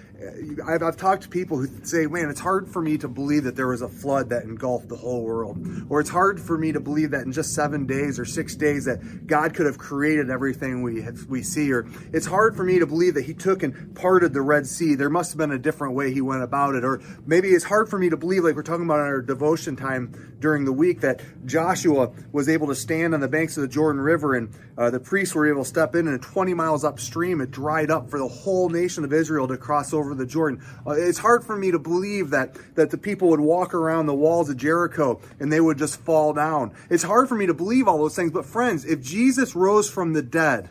I've, 0.66 0.82
I've 0.82 0.96
talked 0.96 1.22
to 1.22 1.28
people 1.28 1.58
who 1.58 1.68
say, 1.84 2.06
man, 2.06 2.28
it's 2.28 2.40
hard 2.40 2.68
for 2.68 2.82
me 2.82 2.98
to 2.98 3.08
believe 3.08 3.44
that 3.44 3.54
there 3.54 3.68
was 3.68 3.82
a 3.82 3.88
flood 3.88 4.30
that 4.30 4.42
engulfed 4.42 4.88
the 4.88 4.96
whole 4.96 5.22
world. 5.22 5.58
Or 5.88 6.00
it's 6.00 6.10
hard 6.10 6.40
for 6.40 6.58
me 6.58 6.72
to 6.72 6.80
believe 6.80 7.12
that 7.12 7.24
in 7.24 7.32
just 7.32 7.54
seven 7.54 7.86
days 7.86 8.18
or 8.18 8.24
six 8.24 8.56
days 8.56 8.86
that 8.86 9.26
God 9.28 9.54
could 9.54 9.66
have 9.66 9.78
created 9.78 10.28
everything 10.28 10.82
we, 10.82 11.02
have, 11.02 11.26
we 11.28 11.42
see. 11.42 11.72
Or 11.72 11.86
it's 12.12 12.26
hard 12.26 12.56
for 12.56 12.64
me 12.64 12.80
to 12.80 12.86
believe 12.86 13.14
that 13.14 13.26
he 13.26 13.34
took 13.34 13.62
and 13.62 13.94
parted 13.94 14.32
the 14.32 14.40
Red 14.40 14.66
Sea. 14.66 14.96
There 14.96 15.10
must 15.10 15.30
have 15.30 15.38
been 15.38 15.52
a 15.52 15.58
different 15.58 15.94
way 15.94 16.12
he 16.12 16.20
went 16.20 16.42
about 16.42 16.74
it. 16.74 16.84
Or 16.84 17.00
maybe 17.24 17.50
it's 17.50 17.64
hard 17.64 17.88
for 17.88 17.98
me 17.98 18.10
to 18.10 18.16
believe, 18.16 18.42
like 18.42 18.56
we're 18.56 18.62
talking 18.62 18.86
about 18.86 18.98
in 18.98 19.06
our 19.06 19.22
devotion 19.22 19.76
time 19.76 20.36
during 20.40 20.64
the 20.64 20.72
week, 20.72 21.00
that 21.02 21.20
Joshua 21.46 22.10
was 22.32 22.48
able 22.48 22.66
to 22.68 22.74
stand 22.74 23.14
on 23.14 23.20
the 23.20 23.28
banks 23.28 23.56
of 23.56 23.62
the 23.62 23.68
Jordan 23.68 24.00
River 24.00 24.34
and 24.34 24.52
uh, 24.76 24.90
the 24.90 25.00
priests 25.00 25.34
were 25.34 25.48
able 25.48 25.62
to 25.62 25.68
step 25.68 25.94
in 25.94 26.08
and 26.08 26.22
20 26.22 26.54
miles 26.54 26.84
upstream, 26.84 27.40
it 27.40 27.50
dried 27.50 27.90
up 27.90 28.10
for 28.10 28.18
the 28.18 28.28
whole 28.28 28.68
nation 28.68 29.04
of 29.04 29.12
Israel 29.12 29.46
to 29.48 29.56
cross 29.56 29.92
over 29.92 30.07
over 30.08 30.14
the 30.14 30.26
Jordan. 30.26 30.64
Uh, 30.86 30.92
it's 30.92 31.18
hard 31.18 31.44
for 31.44 31.56
me 31.56 31.70
to 31.70 31.78
believe 31.78 32.30
that, 32.30 32.56
that 32.74 32.90
the 32.90 32.98
people 32.98 33.28
would 33.28 33.40
walk 33.40 33.74
around 33.74 34.06
the 34.06 34.14
walls 34.14 34.48
of 34.48 34.56
Jericho 34.56 35.20
and 35.38 35.52
they 35.52 35.60
would 35.60 35.76
just 35.76 36.00
fall 36.00 36.32
down. 36.32 36.74
It's 36.88 37.02
hard 37.02 37.28
for 37.28 37.34
me 37.34 37.46
to 37.46 37.54
believe 37.54 37.86
all 37.86 37.98
those 37.98 38.16
things. 38.16 38.30
But 38.30 38.46
friends, 38.46 38.84
if 38.84 39.02
Jesus 39.02 39.54
rose 39.54 39.90
from 39.90 40.14
the 40.14 40.22
dead, 40.22 40.70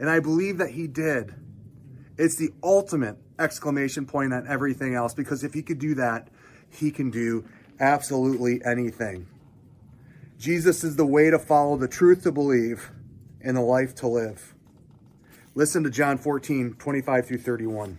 and 0.00 0.10
I 0.10 0.18
believe 0.18 0.58
that 0.58 0.70
he 0.70 0.88
did, 0.88 1.34
it's 2.18 2.36
the 2.36 2.50
ultimate 2.62 3.16
exclamation 3.38 4.04
point 4.04 4.32
on 4.32 4.46
everything 4.48 4.94
else 4.94 5.14
because 5.14 5.44
if 5.44 5.54
he 5.54 5.62
could 5.62 5.78
do 5.78 5.94
that, 5.94 6.28
he 6.68 6.90
can 6.90 7.10
do 7.10 7.44
absolutely 7.78 8.60
anything. 8.64 9.26
Jesus 10.38 10.82
is 10.82 10.96
the 10.96 11.06
way 11.06 11.30
to 11.30 11.38
follow, 11.38 11.76
the 11.76 11.88
truth 11.88 12.24
to 12.24 12.32
believe, 12.32 12.90
and 13.40 13.56
the 13.56 13.60
life 13.60 13.94
to 13.96 14.08
live. 14.08 14.54
Listen 15.54 15.84
to 15.84 15.90
John 15.90 16.18
14, 16.18 16.74
25 16.74 17.26
through 17.26 17.38
31. 17.38 17.98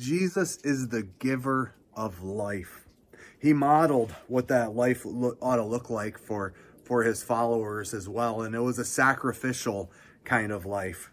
Jesus 0.00 0.56
is 0.64 0.88
the 0.88 1.02
giver 1.02 1.74
of 1.94 2.22
life. 2.22 2.88
He 3.38 3.52
modeled 3.52 4.14
what 4.28 4.48
that 4.48 4.74
life 4.74 5.04
ought 5.04 5.56
to 5.56 5.64
look 5.64 5.90
like 5.90 6.18
for, 6.18 6.54
for 6.84 7.02
his 7.02 7.22
followers 7.22 7.92
as 7.92 8.08
well. 8.08 8.40
And 8.40 8.54
it 8.54 8.60
was 8.60 8.78
a 8.78 8.84
sacrificial 8.84 9.92
kind 10.24 10.52
of 10.52 10.64
life. 10.64 11.10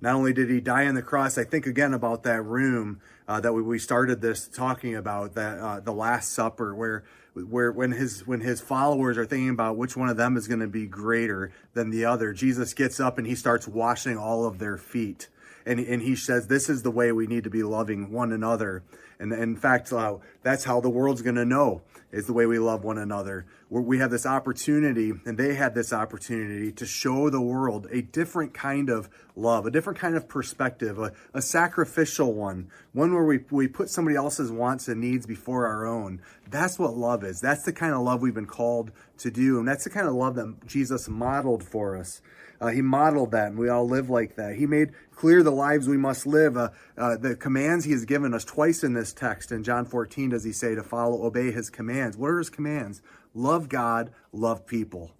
Not 0.00 0.14
only 0.14 0.32
did 0.32 0.48
he 0.48 0.60
die 0.60 0.86
on 0.86 0.94
the 0.94 1.02
cross, 1.02 1.38
I 1.38 1.44
think 1.44 1.66
again 1.66 1.92
about 1.92 2.22
that 2.22 2.42
room 2.42 3.00
uh, 3.26 3.40
that 3.40 3.52
we, 3.52 3.62
we 3.62 3.80
started 3.80 4.20
this 4.20 4.46
talking 4.46 4.94
about, 4.94 5.34
that 5.34 5.58
uh, 5.58 5.80
the 5.80 5.92
Last 5.92 6.32
Supper, 6.32 6.72
where 6.72 7.02
where 7.34 7.70
when 7.72 7.92
his 7.92 8.26
when 8.26 8.40
his 8.40 8.60
followers 8.60 9.18
are 9.18 9.26
thinking 9.26 9.50
about 9.50 9.76
which 9.76 9.96
one 9.96 10.08
of 10.08 10.16
them 10.16 10.36
is 10.36 10.48
going 10.48 10.60
to 10.60 10.68
be 10.68 10.86
greater 10.86 11.52
than 11.74 11.90
the 11.90 12.04
other, 12.04 12.32
Jesus 12.32 12.74
gets 12.74 13.00
up 13.00 13.18
and 13.18 13.26
he 13.26 13.34
starts 13.34 13.68
washing 13.68 14.16
all 14.16 14.46
of 14.46 14.58
their 14.58 14.76
feet 14.76 15.28
and, 15.66 15.80
and 15.80 16.02
he 16.02 16.16
says 16.16 16.46
this 16.46 16.68
is 16.68 16.82
the 16.82 16.90
way 16.90 17.12
we 17.12 17.26
need 17.26 17.44
to 17.44 17.50
be 17.50 17.62
loving 17.62 18.10
one 18.10 18.32
another. 18.32 18.82
And 19.18 19.32
in 19.32 19.56
fact, 19.56 19.92
uh, 19.92 20.16
that's 20.42 20.64
how 20.64 20.80
the 20.80 20.88
world's 20.88 21.22
going 21.22 21.36
to 21.36 21.44
know 21.44 21.82
is 22.12 22.26
the 22.26 22.32
way 22.32 22.46
we 22.46 22.58
love 22.58 22.82
one 22.82 22.98
another. 22.98 23.46
We 23.68 23.98
have 23.98 24.10
this 24.10 24.26
opportunity, 24.26 25.12
and 25.24 25.38
they 25.38 25.54
had 25.54 25.74
this 25.74 25.92
opportunity 25.92 26.72
to 26.72 26.84
show 26.84 27.30
the 27.30 27.40
world 27.40 27.86
a 27.92 28.02
different 28.02 28.52
kind 28.52 28.88
of 28.88 29.08
love, 29.36 29.64
a 29.66 29.70
different 29.70 29.98
kind 29.98 30.16
of 30.16 30.28
perspective, 30.28 30.98
a, 30.98 31.12
a 31.34 31.40
sacrificial 31.40 32.34
one, 32.34 32.68
one 32.92 33.14
where 33.14 33.24
we, 33.24 33.40
we 33.50 33.68
put 33.68 33.90
somebody 33.90 34.16
else's 34.16 34.50
wants 34.50 34.88
and 34.88 35.00
needs 35.00 35.24
before 35.24 35.68
our 35.68 35.86
own. 35.86 36.20
That's 36.50 36.78
what 36.78 36.96
love 36.96 37.22
is. 37.22 37.40
That's 37.40 37.62
the 37.62 37.72
kind 37.72 37.94
of 37.94 38.00
love 38.00 38.22
we've 38.22 38.34
been 38.34 38.46
called 38.46 38.90
to 39.18 39.30
do. 39.30 39.58
And 39.60 39.68
that's 39.68 39.84
the 39.84 39.90
kind 39.90 40.08
of 40.08 40.14
love 40.14 40.34
that 40.34 40.66
Jesus 40.66 41.08
modeled 41.08 41.62
for 41.62 41.96
us. 41.96 42.20
Uh, 42.60 42.68
he 42.68 42.82
modeled 42.82 43.30
that, 43.30 43.48
and 43.48 43.58
we 43.58 43.68
all 43.68 43.88
live 43.88 44.10
like 44.10 44.36
that. 44.36 44.56
He 44.56 44.66
made 44.66 44.90
clear 45.14 45.42
the 45.42 45.50
lives 45.50 45.88
we 45.88 45.96
must 45.96 46.26
live. 46.26 46.56
Uh, 46.56 46.70
uh, 46.98 47.16
the 47.16 47.34
commands 47.34 47.84
he 47.86 47.92
has 47.92 48.04
given 48.04 48.34
us 48.34 48.44
twice 48.44 48.84
in 48.84 48.92
this 48.92 49.12
text. 49.12 49.50
In 49.50 49.64
John 49.64 49.86
14, 49.86 50.30
does 50.30 50.44
he 50.44 50.52
say 50.52 50.74
to 50.74 50.82
follow, 50.82 51.24
obey 51.24 51.52
his 51.52 51.70
commands? 51.70 52.16
What 52.16 52.30
are 52.30 52.38
his 52.38 52.50
commands? 52.50 53.00
Love 53.34 53.68
God, 53.68 54.10
love 54.32 54.66
people. 54.66 55.12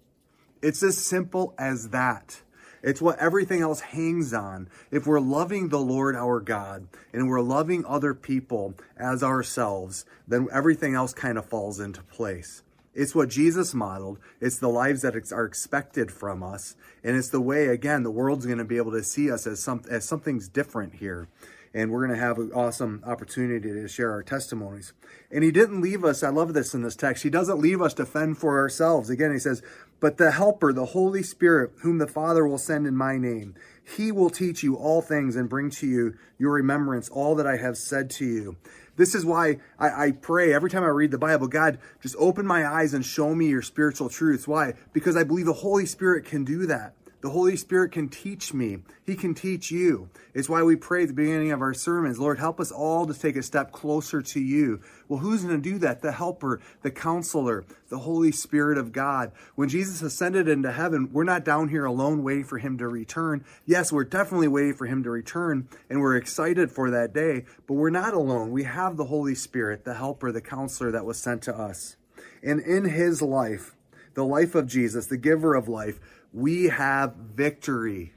It's 0.61 0.83
as 0.83 0.97
simple 0.97 1.55
as 1.57 1.89
that. 1.89 2.41
It's 2.83 3.01
what 3.01 3.19
everything 3.19 3.61
else 3.61 3.79
hangs 3.79 4.33
on. 4.33 4.69
If 4.89 5.05
we're 5.05 5.19
loving 5.19 5.69
the 5.69 5.79
Lord 5.79 6.15
our 6.15 6.39
God 6.39 6.87
and 7.13 7.27
we're 7.27 7.41
loving 7.41 7.85
other 7.85 8.13
people 8.13 8.75
as 8.97 9.23
ourselves, 9.23 10.05
then 10.27 10.47
everything 10.51 10.95
else 10.95 11.13
kind 11.13 11.37
of 11.37 11.45
falls 11.45 11.79
into 11.79 12.01
place. 12.03 12.63
It's 12.93 13.15
what 13.15 13.29
Jesus 13.29 13.73
modeled. 13.73 14.19
It's 14.39 14.59
the 14.59 14.67
lives 14.67 15.01
that 15.01 15.15
are 15.15 15.45
expected 15.45 16.11
from 16.11 16.43
us. 16.43 16.75
And 17.03 17.15
it's 17.15 17.29
the 17.29 17.41
way, 17.41 17.67
again, 17.67 18.03
the 18.03 18.11
world's 18.11 18.45
going 18.45 18.57
to 18.57 18.65
be 18.65 18.77
able 18.77 18.91
to 18.91 19.03
see 19.03 19.31
us 19.31 19.47
as, 19.47 19.63
some, 19.63 19.83
as 19.89 20.05
something's 20.05 20.49
different 20.49 20.95
here. 20.95 21.27
And 21.73 21.89
we're 21.89 22.05
going 22.05 22.19
to 22.19 22.25
have 22.25 22.37
an 22.37 22.51
awesome 22.53 23.01
opportunity 23.05 23.71
to 23.71 23.87
share 23.87 24.11
our 24.11 24.23
testimonies. 24.23 24.91
And 25.31 25.41
he 25.41 25.51
didn't 25.51 25.79
leave 25.79 26.03
us, 26.03 26.21
I 26.21 26.29
love 26.29 26.53
this 26.53 26.73
in 26.73 26.81
this 26.81 26.97
text, 26.97 27.23
he 27.23 27.29
doesn't 27.29 27.59
leave 27.59 27.81
us 27.81 27.93
to 27.93 28.05
fend 28.05 28.39
for 28.39 28.59
ourselves. 28.59 29.09
Again, 29.09 29.31
he 29.31 29.39
says, 29.39 29.63
but 30.01 30.17
the 30.17 30.31
helper, 30.31 30.73
the 30.73 30.87
Holy 30.87 31.23
Spirit, 31.23 31.71
whom 31.81 31.99
the 31.99 32.07
Father 32.07 32.45
will 32.45 32.57
send 32.57 32.87
in 32.87 32.97
my 32.97 33.17
name, 33.17 33.55
he 33.95 34.11
will 34.11 34.29
teach 34.29 34.63
you 34.63 34.75
all 34.75 35.01
things 35.01 35.35
and 35.35 35.47
bring 35.47 35.69
to 35.69 35.87
you 35.87 36.15
your 36.37 36.53
remembrance 36.53 37.07
all 37.07 37.35
that 37.35 37.47
I 37.47 37.57
have 37.57 37.77
said 37.77 38.09
to 38.11 38.25
you. 38.25 38.57
This 38.97 39.15
is 39.15 39.25
why 39.25 39.57
I, 39.79 40.07
I, 40.07 40.11
pray 40.11 40.53
every 40.53 40.69
time 40.69 40.83
I 40.83 40.87
read 40.87 41.11
the 41.11 41.17
Bible, 41.17 41.47
God, 41.47 41.79
just 42.01 42.15
open 42.19 42.45
my 42.45 42.65
eyes 42.65 42.93
and 42.93 43.05
show 43.05 43.33
me 43.33 43.47
your 43.47 43.61
spiritual 43.61 44.09
truths. 44.09 44.47
Why? 44.47 44.73
Because 44.93 45.15
I 45.15 45.23
believe 45.23 45.45
the 45.45 45.53
Holy 45.53 45.85
Spirit 45.85 46.25
can 46.25 46.43
do 46.43 46.65
that. 46.67 46.93
The 47.21 47.29
Holy 47.29 47.55
Spirit 47.55 47.91
can 47.91 48.09
teach 48.09 48.51
me. 48.51 48.79
He 49.05 49.15
can 49.15 49.35
teach 49.35 49.69
you. 49.69 50.09
It's 50.33 50.49
why 50.49 50.63
we 50.63 50.75
pray 50.75 51.03
at 51.03 51.09
the 51.09 51.13
beginning 51.13 51.51
of 51.51 51.61
our 51.61 51.73
sermons, 51.73 52.17
Lord, 52.17 52.39
help 52.39 52.59
us 52.59 52.71
all 52.71 53.05
to 53.05 53.13
take 53.13 53.35
a 53.35 53.43
step 53.43 53.71
closer 53.71 54.23
to 54.23 54.39
you. 54.39 54.81
Well, 55.07 55.19
who's 55.19 55.43
going 55.43 55.61
to 55.61 55.69
do 55.69 55.77
that? 55.79 56.01
The 56.01 56.13
helper, 56.13 56.61
the 56.81 56.89
counselor, 56.89 57.63
the 57.89 57.99
Holy 57.99 58.31
Spirit 58.31 58.79
of 58.79 58.91
God. 58.91 59.31
When 59.53 59.69
Jesus 59.69 60.01
ascended 60.01 60.47
into 60.47 60.71
heaven, 60.71 61.09
we're 61.13 61.23
not 61.23 61.45
down 61.45 61.69
here 61.69 61.85
alone 61.85 62.23
waiting 62.23 62.43
for 62.43 62.57
him 62.57 62.79
to 62.79 62.87
return. 62.87 63.45
Yes, 63.67 63.91
we're 63.91 64.03
definitely 64.03 64.47
waiting 64.47 64.73
for 64.73 64.87
him 64.87 65.03
to 65.03 65.11
return 65.11 65.67
and 65.89 66.01
we're 66.01 66.17
excited 66.17 66.71
for 66.71 66.89
that 66.89 67.13
day, 67.13 67.45
but 67.67 67.75
we're 67.75 67.91
not 67.91 68.15
alone. 68.15 68.51
We 68.51 68.63
have 68.63 68.97
the 68.97 69.05
Holy 69.05 69.35
Spirit, 69.35 69.85
the 69.85 69.93
helper, 69.93 70.31
the 70.31 70.41
counselor 70.41 70.91
that 70.91 71.05
was 71.05 71.21
sent 71.21 71.43
to 71.43 71.55
us. 71.55 71.97
And 72.41 72.59
in 72.61 72.85
his 72.85 73.21
life, 73.21 73.75
the 74.13 74.25
life 74.25 74.55
of 74.55 74.67
Jesus, 74.67 75.05
the 75.05 75.17
giver 75.17 75.55
of 75.55 75.67
life, 75.67 75.99
we 76.33 76.65
have 76.65 77.15
victory. 77.15 78.13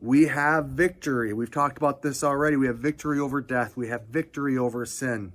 We 0.00 0.26
have 0.26 0.66
victory. 0.66 1.32
We've 1.32 1.50
talked 1.50 1.76
about 1.76 2.02
this 2.02 2.24
already. 2.24 2.56
We 2.56 2.66
have 2.66 2.78
victory 2.78 3.18
over 3.18 3.40
death. 3.40 3.76
We 3.76 3.88
have 3.88 4.06
victory 4.06 4.58
over 4.58 4.84
sin. 4.84 5.32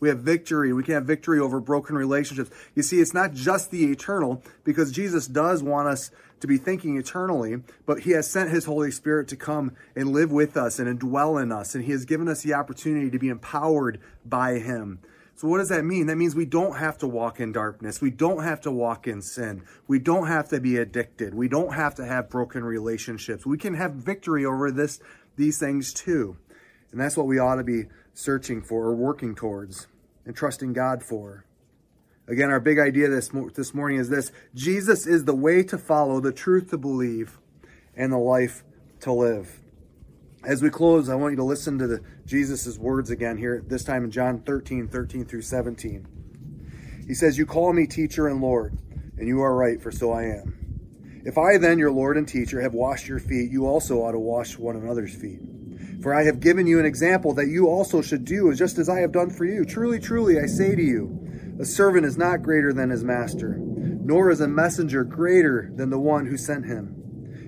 We 0.00 0.08
have 0.08 0.20
victory. 0.20 0.72
We 0.72 0.82
can 0.82 0.94
have 0.94 1.04
victory 1.04 1.38
over 1.38 1.60
broken 1.60 1.94
relationships. 1.94 2.50
You 2.74 2.82
see, 2.82 3.00
it's 3.00 3.14
not 3.14 3.34
just 3.34 3.70
the 3.70 3.84
eternal, 3.84 4.42
because 4.64 4.90
Jesus 4.90 5.26
does 5.26 5.62
want 5.62 5.88
us 5.88 6.10
to 6.40 6.46
be 6.46 6.56
thinking 6.56 6.96
eternally, 6.96 7.62
but 7.86 8.00
He 8.00 8.12
has 8.12 8.28
sent 8.28 8.50
His 8.50 8.64
Holy 8.64 8.90
Spirit 8.90 9.28
to 9.28 9.36
come 9.36 9.72
and 9.94 10.12
live 10.12 10.32
with 10.32 10.56
us 10.56 10.78
and 10.78 10.98
dwell 10.98 11.36
in 11.36 11.52
us. 11.52 11.74
And 11.74 11.84
He 11.84 11.92
has 11.92 12.06
given 12.06 12.28
us 12.28 12.42
the 12.42 12.54
opportunity 12.54 13.10
to 13.10 13.18
be 13.18 13.28
empowered 13.28 14.00
by 14.24 14.54
Him. 14.58 15.00
So 15.40 15.48
what 15.48 15.56
does 15.56 15.70
that 15.70 15.86
mean? 15.86 16.08
That 16.08 16.16
means 16.16 16.34
we 16.34 16.44
don't 16.44 16.76
have 16.76 16.98
to 16.98 17.06
walk 17.06 17.40
in 17.40 17.50
darkness. 17.50 18.02
We 18.02 18.10
don't 18.10 18.44
have 18.44 18.60
to 18.60 18.70
walk 18.70 19.06
in 19.06 19.22
sin. 19.22 19.62
We 19.88 19.98
don't 19.98 20.26
have 20.26 20.50
to 20.50 20.60
be 20.60 20.76
addicted. 20.76 21.32
We 21.32 21.48
don't 21.48 21.72
have 21.72 21.94
to 21.94 22.04
have 22.04 22.28
broken 22.28 22.62
relationships. 22.62 23.46
We 23.46 23.56
can 23.56 23.72
have 23.72 23.94
victory 23.94 24.44
over 24.44 24.70
this 24.70 25.00
these 25.36 25.58
things 25.58 25.94
too. 25.94 26.36
And 26.92 27.00
that's 27.00 27.16
what 27.16 27.26
we 27.26 27.38
ought 27.38 27.54
to 27.54 27.64
be 27.64 27.84
searching 28.12 28.60
for 28.60 28.84
or 28.84 28.94
working 28.94 29.34
towards 29.34 29.86
and 30.26 30.36
trusting 30.36 30.74
God 30.74 31.02
for. 31.02 31.46
Again, 32.28 32.50
our 32.50 32.60
big 32.60 32.78
idea 32.78 33.08
this, 33.08 33.30
this 33.54 33.72
morning 33.72 33.98
is 33.98 34.10
this. 34.10 34.32
Jesus 34.54 35.06
is 35.06 35.24
the 35.24 35.34
way 35.34 35.62
to 35.62 35.78
follow, 35.78 36.20
the 36.20 36.32
truth 36.32 36.68
to 36.68 36.76
believe, 36.76 37.38
and 37.96 38.12
the 38.12 38.18
life 38.18 38.62
to 39.00 39.12
live. 39.14 39.59
As 40.42 40.62
we 40.62 40.70
close, 40.70 41.10
I 41.10 41.16
want 41.16 41.32
you 41.32 41.36
to 41.36 41.44
listen 41.44 41.78
to 41.80 42.00
Jesus' 42.24 42.78
words 42.78 43.10
again 43.10 43.36
here, 43.36 43.62
this 43.66 43.84
time 43.84 44.04
in 44.04 44.10
John 44.10 44.40
13, 44.40 44.88
13 44.88 45.26
through 45.26 45.42
17. 45.42 47.04
He 47.06 47.12
says, 47.12 47.36
You 47.36 47.44
call 47.44 47.74
me 47.74 47.86
teacher 47.86 48.26
and 48.26 48.40
Lord, 48.40 48.78
and 49.18 49.28
you 49.28 49.42
are 49.42 49.54
right, 49.54 49.82
for 49.82 49.90
so 49.90 50.12
I 50.12 50.22
am. 50.24 51.22
If 51.26 51.36
I 51.36 51.58
then, 51.58 51.78
your 51.78 51.90
Lord 51.90 52.16
and 52.16 52.26
teacher, 52.26 52.62
have 52.62 52.72
washed 52.72 53.06
your 53.06 53.18
feet, 53.18 53.50
you 53.50 53.66
also 53.66 53.98
ought 53.98 54.12
to 54.12 54.18
wash 54.18 54.56
one 54.56 54.76
another's 54.76 55.14
feet. 55.14 55.40
For 56.00 56.14
I 56.14 56.24
have 56.24 56.40
given 56.40 56.66
you 56.66 56.80
an 56.80 56.86
example 56.86 57.34
that 57.34 57.48
you 57.48 57.66
also 57.66 58.00
should 58.00 58.24
do 58.24 58.54
just 58.54 58.78
as 58.78 58.88
I 58.88 59.00
have 59.00 59.12
done 59.12 59.28
for 59.28 59.44
you. 59.44 59.66
Truly, 59.66 60.00
truly, 60.00 60.38
I 60.38 60.46
say 60.46 60.74
to 60.74 60.82
you, 60.82 61.58
a 61.60 61.66
servant 61.66 62.06
is 62.06 62.16
not 62.16 62.42
greater 62.42 62.72
than 62.72 62.88
his 62.88 63.04
master, 63.04 63.56
nor 63.58 64.30
is 64.30 64.40
a 64.40 64.48
messenger 64.48 65.04
greater 65.04 65.70
than 65.74 65.90
the 65.90 66.00
one 66.00 66.24
who 66.24 66.38
sent 66.38 66.64
him. 66.64 66.99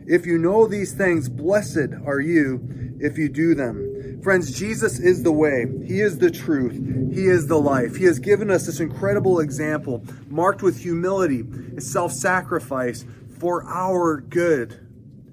If 0.07 0.27
you 0.27 0.39
know 0.39 0.67
these 0.67 0.93
things, 0.93 1.29
blessed 1.29 1.95
are 2.05 2.21
you 2.21 2.97
if 3.01 3.19
you 3.19 3.29
do 3.29 3.55
them. 3.55 4.21
Friends, 4.23 4.57
Jesus 4.57 5.01
is 5.01 5.23
the 5.23 5.33
way. 5.33 5.67
He 5.85 6.01
is 6.01 6.19
the 6.19 6.31
truth. 6.31 6.75
He 7.13 7.27
is 7.27 7.49
the 7.49 7.59
life. 7.59 7.97
He 7.97 8.05
has 8.05 8.21
given 8.21 8.51
us 8.51 8.67
this 8.67 8.79
incredible 8.79 9.41
example, 9.41 10.05
marked 10.29 10.63
with 10.63 10.81
humility 10.81 11.41
and 11.41 11.83
self 11.83 12.13
sacrifice 12.13 13.05
for 13.39 13.65
our 13.69 14.21
good 14.21 14.87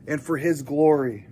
and 0.08 0.22
for 0.22 0.38
His 0.38 0.64
glory. 0.64 1.28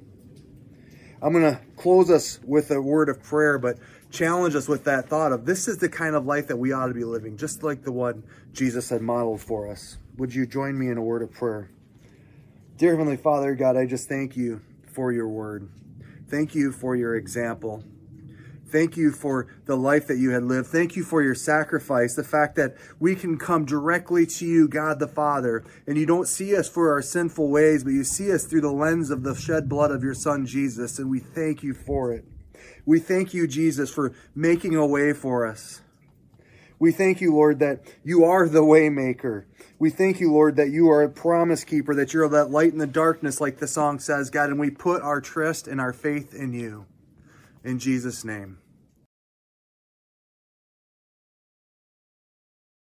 I'm 1.20 1.34
going 1.34 1.56
to 1.56 1.60
close 1.78 2.12
us 2.12 2.40
with 2.44 2.70
a 2.70 2.80
word 2.80 3.10
of 3.10 3.24
prayer, 3.24 3.58
but 3.58 3.80
challenge 4.12 4.54
us 4.54 4.68
with 4.68 4.84
that 4.84 5.10
thought 5.10 5.32
of 5.32 5.46
this 5.46 5.68
is 5.68 5.80
the 5.80 5.90
kind 5.90 6.16
of 6.16 6.28
life 6.28 6.48
that 6.48 6.58
we 6.58 6.72
ought 6.72 6.88
to 6.88 6.94
be 6.94 7.04
living, 7.04 7.38
just 7.38 7.64
like 7.64 7.84
the 7.84 7.92
one 7.92 8.24
Jesus 8.54 8.90
had 8.90 9.02
modeled 9.02 9.42
for 9.42 9.70
us. 9.70 9.98
Would 10.18 10.34
you 10.36 10.46
join 10.46 10.78
me 10.78 10.90
in 10.90 10.98
a 10.98 11.02
word 11.02 11.24
of 11.24 11.32
prayer? 11.32 11.72
Dear 12.78 12.92
Heavenly 12.92 13.18
Father, 13.18 13.56
God, 13.56 13.76
I 13.76 13.88
just 13.88 14.08
thank 14.08 14.38
you 14.38 14.62
for 14.94 15.12
your 15.12 15.28
word. 15.28 15.68
Thank 16.30 16.54
you 16.54 16.72
for 16.72 16.96
your 16.96 17.16
example. 17.16 17.84
Thank 18.68 18.96
you 18.96 19.12
for 19.12 19.48
the 19.66 19.76
life 19.76 20.06
that 20.06 20.20
you 20.20 20.30
had 20.30 20.44
lived. 20.44 20.68
Thank 20.68 20.96
you 20.96 21.04
for 21.04 21.24
your 21.24 21.34
sacrifice, 21.34 22.14
the 22.14 22.24
fact 22.24 22.56
that 22.58 22.76
we 23.00 23.16
can 23.16 23.40
come 23.40 23.66
directly 23.66 24.28
to 24.28 24.46
you, 24.46 24.68
God 24.68 25.00
the 25.00 25.08
Father, 25.08 25.64
and 25.88 25.98
you 25.98 26.06
don't 26.06 26.28
see 26.28 26.56
us 26.56 26.70
for 26.70 26.92
our 26.92 27.02
sinful 27.02 27.50
ways, 27.50 27.84
but 27.84 27.94
you 27.94 28.04
see 28.04 28.32
us 28.32 28.44
through 28.44 28.62
the 28.62 28.72
lens 28.72 29.10
of 29.10 29.24
the 29.24 29.34
shed 29.34 29.68
blood 29.68 29.90
of 29.90 30.04
your 30.04 30.14
Son, 30.14 30.46
Jesus, 30.46 31.00
and 31.00 31.10
we 31.10 31.20
thank 31.20 31.64
you 31.64 31.74
for 31.74 32.14
it. 32.14 32.26
We 32.86 33.00
thank 33.00 33.34
you, 33.34 33.48
Jesus, 33.48 33.90
for 33.90 34.14
making 34.36 34.76
a 34.76 34.86
way 34.86 35.14
for 35.14 35.48
us. 35.48 35.82
We 36.80 36.92
thank 36.92 37.22
you, 37.22 37.34
Lord, 37.34 37.60
that 37.60 37.82
you 38.04 38.24
are 38.24 38.48
the 38.48 38.62
waymaker. 38.62 39.46
We 39.80 39.90
thank 39.90 40.20
you, 40.20 40.32
Lord, 40.32 40.56
that 40.58 40.70
you 40.70 40.90
are 40.90 41.04
a 41.04 41.10
promise 41.10 41.64
keeper, 41.64 41.96
that 41.96 42.14
you're 42.14 42.30
that 42.30 42.52
light 42.52 42.72
in 42.72 42.78
the 42.78 42.88
darkness, 42.88 43.42
like 43.42 43.58
the 43.58 43.68
song 43.68 44.00
says, 44.00 44.30
God, 44.30 44.50
and 44.50 44.60
we 44.60 44.70
put 44.70 45.02
our 45.02 45.22
trust 45.22 45.68
and 45.68 45.82
our 45.82 45.94
faith 45.94 46.34
in 46.34 46.54
you. 46.54 46.86
In 47.64 47.80
Jesus' 47.80 48.24
name. 48.24 48.60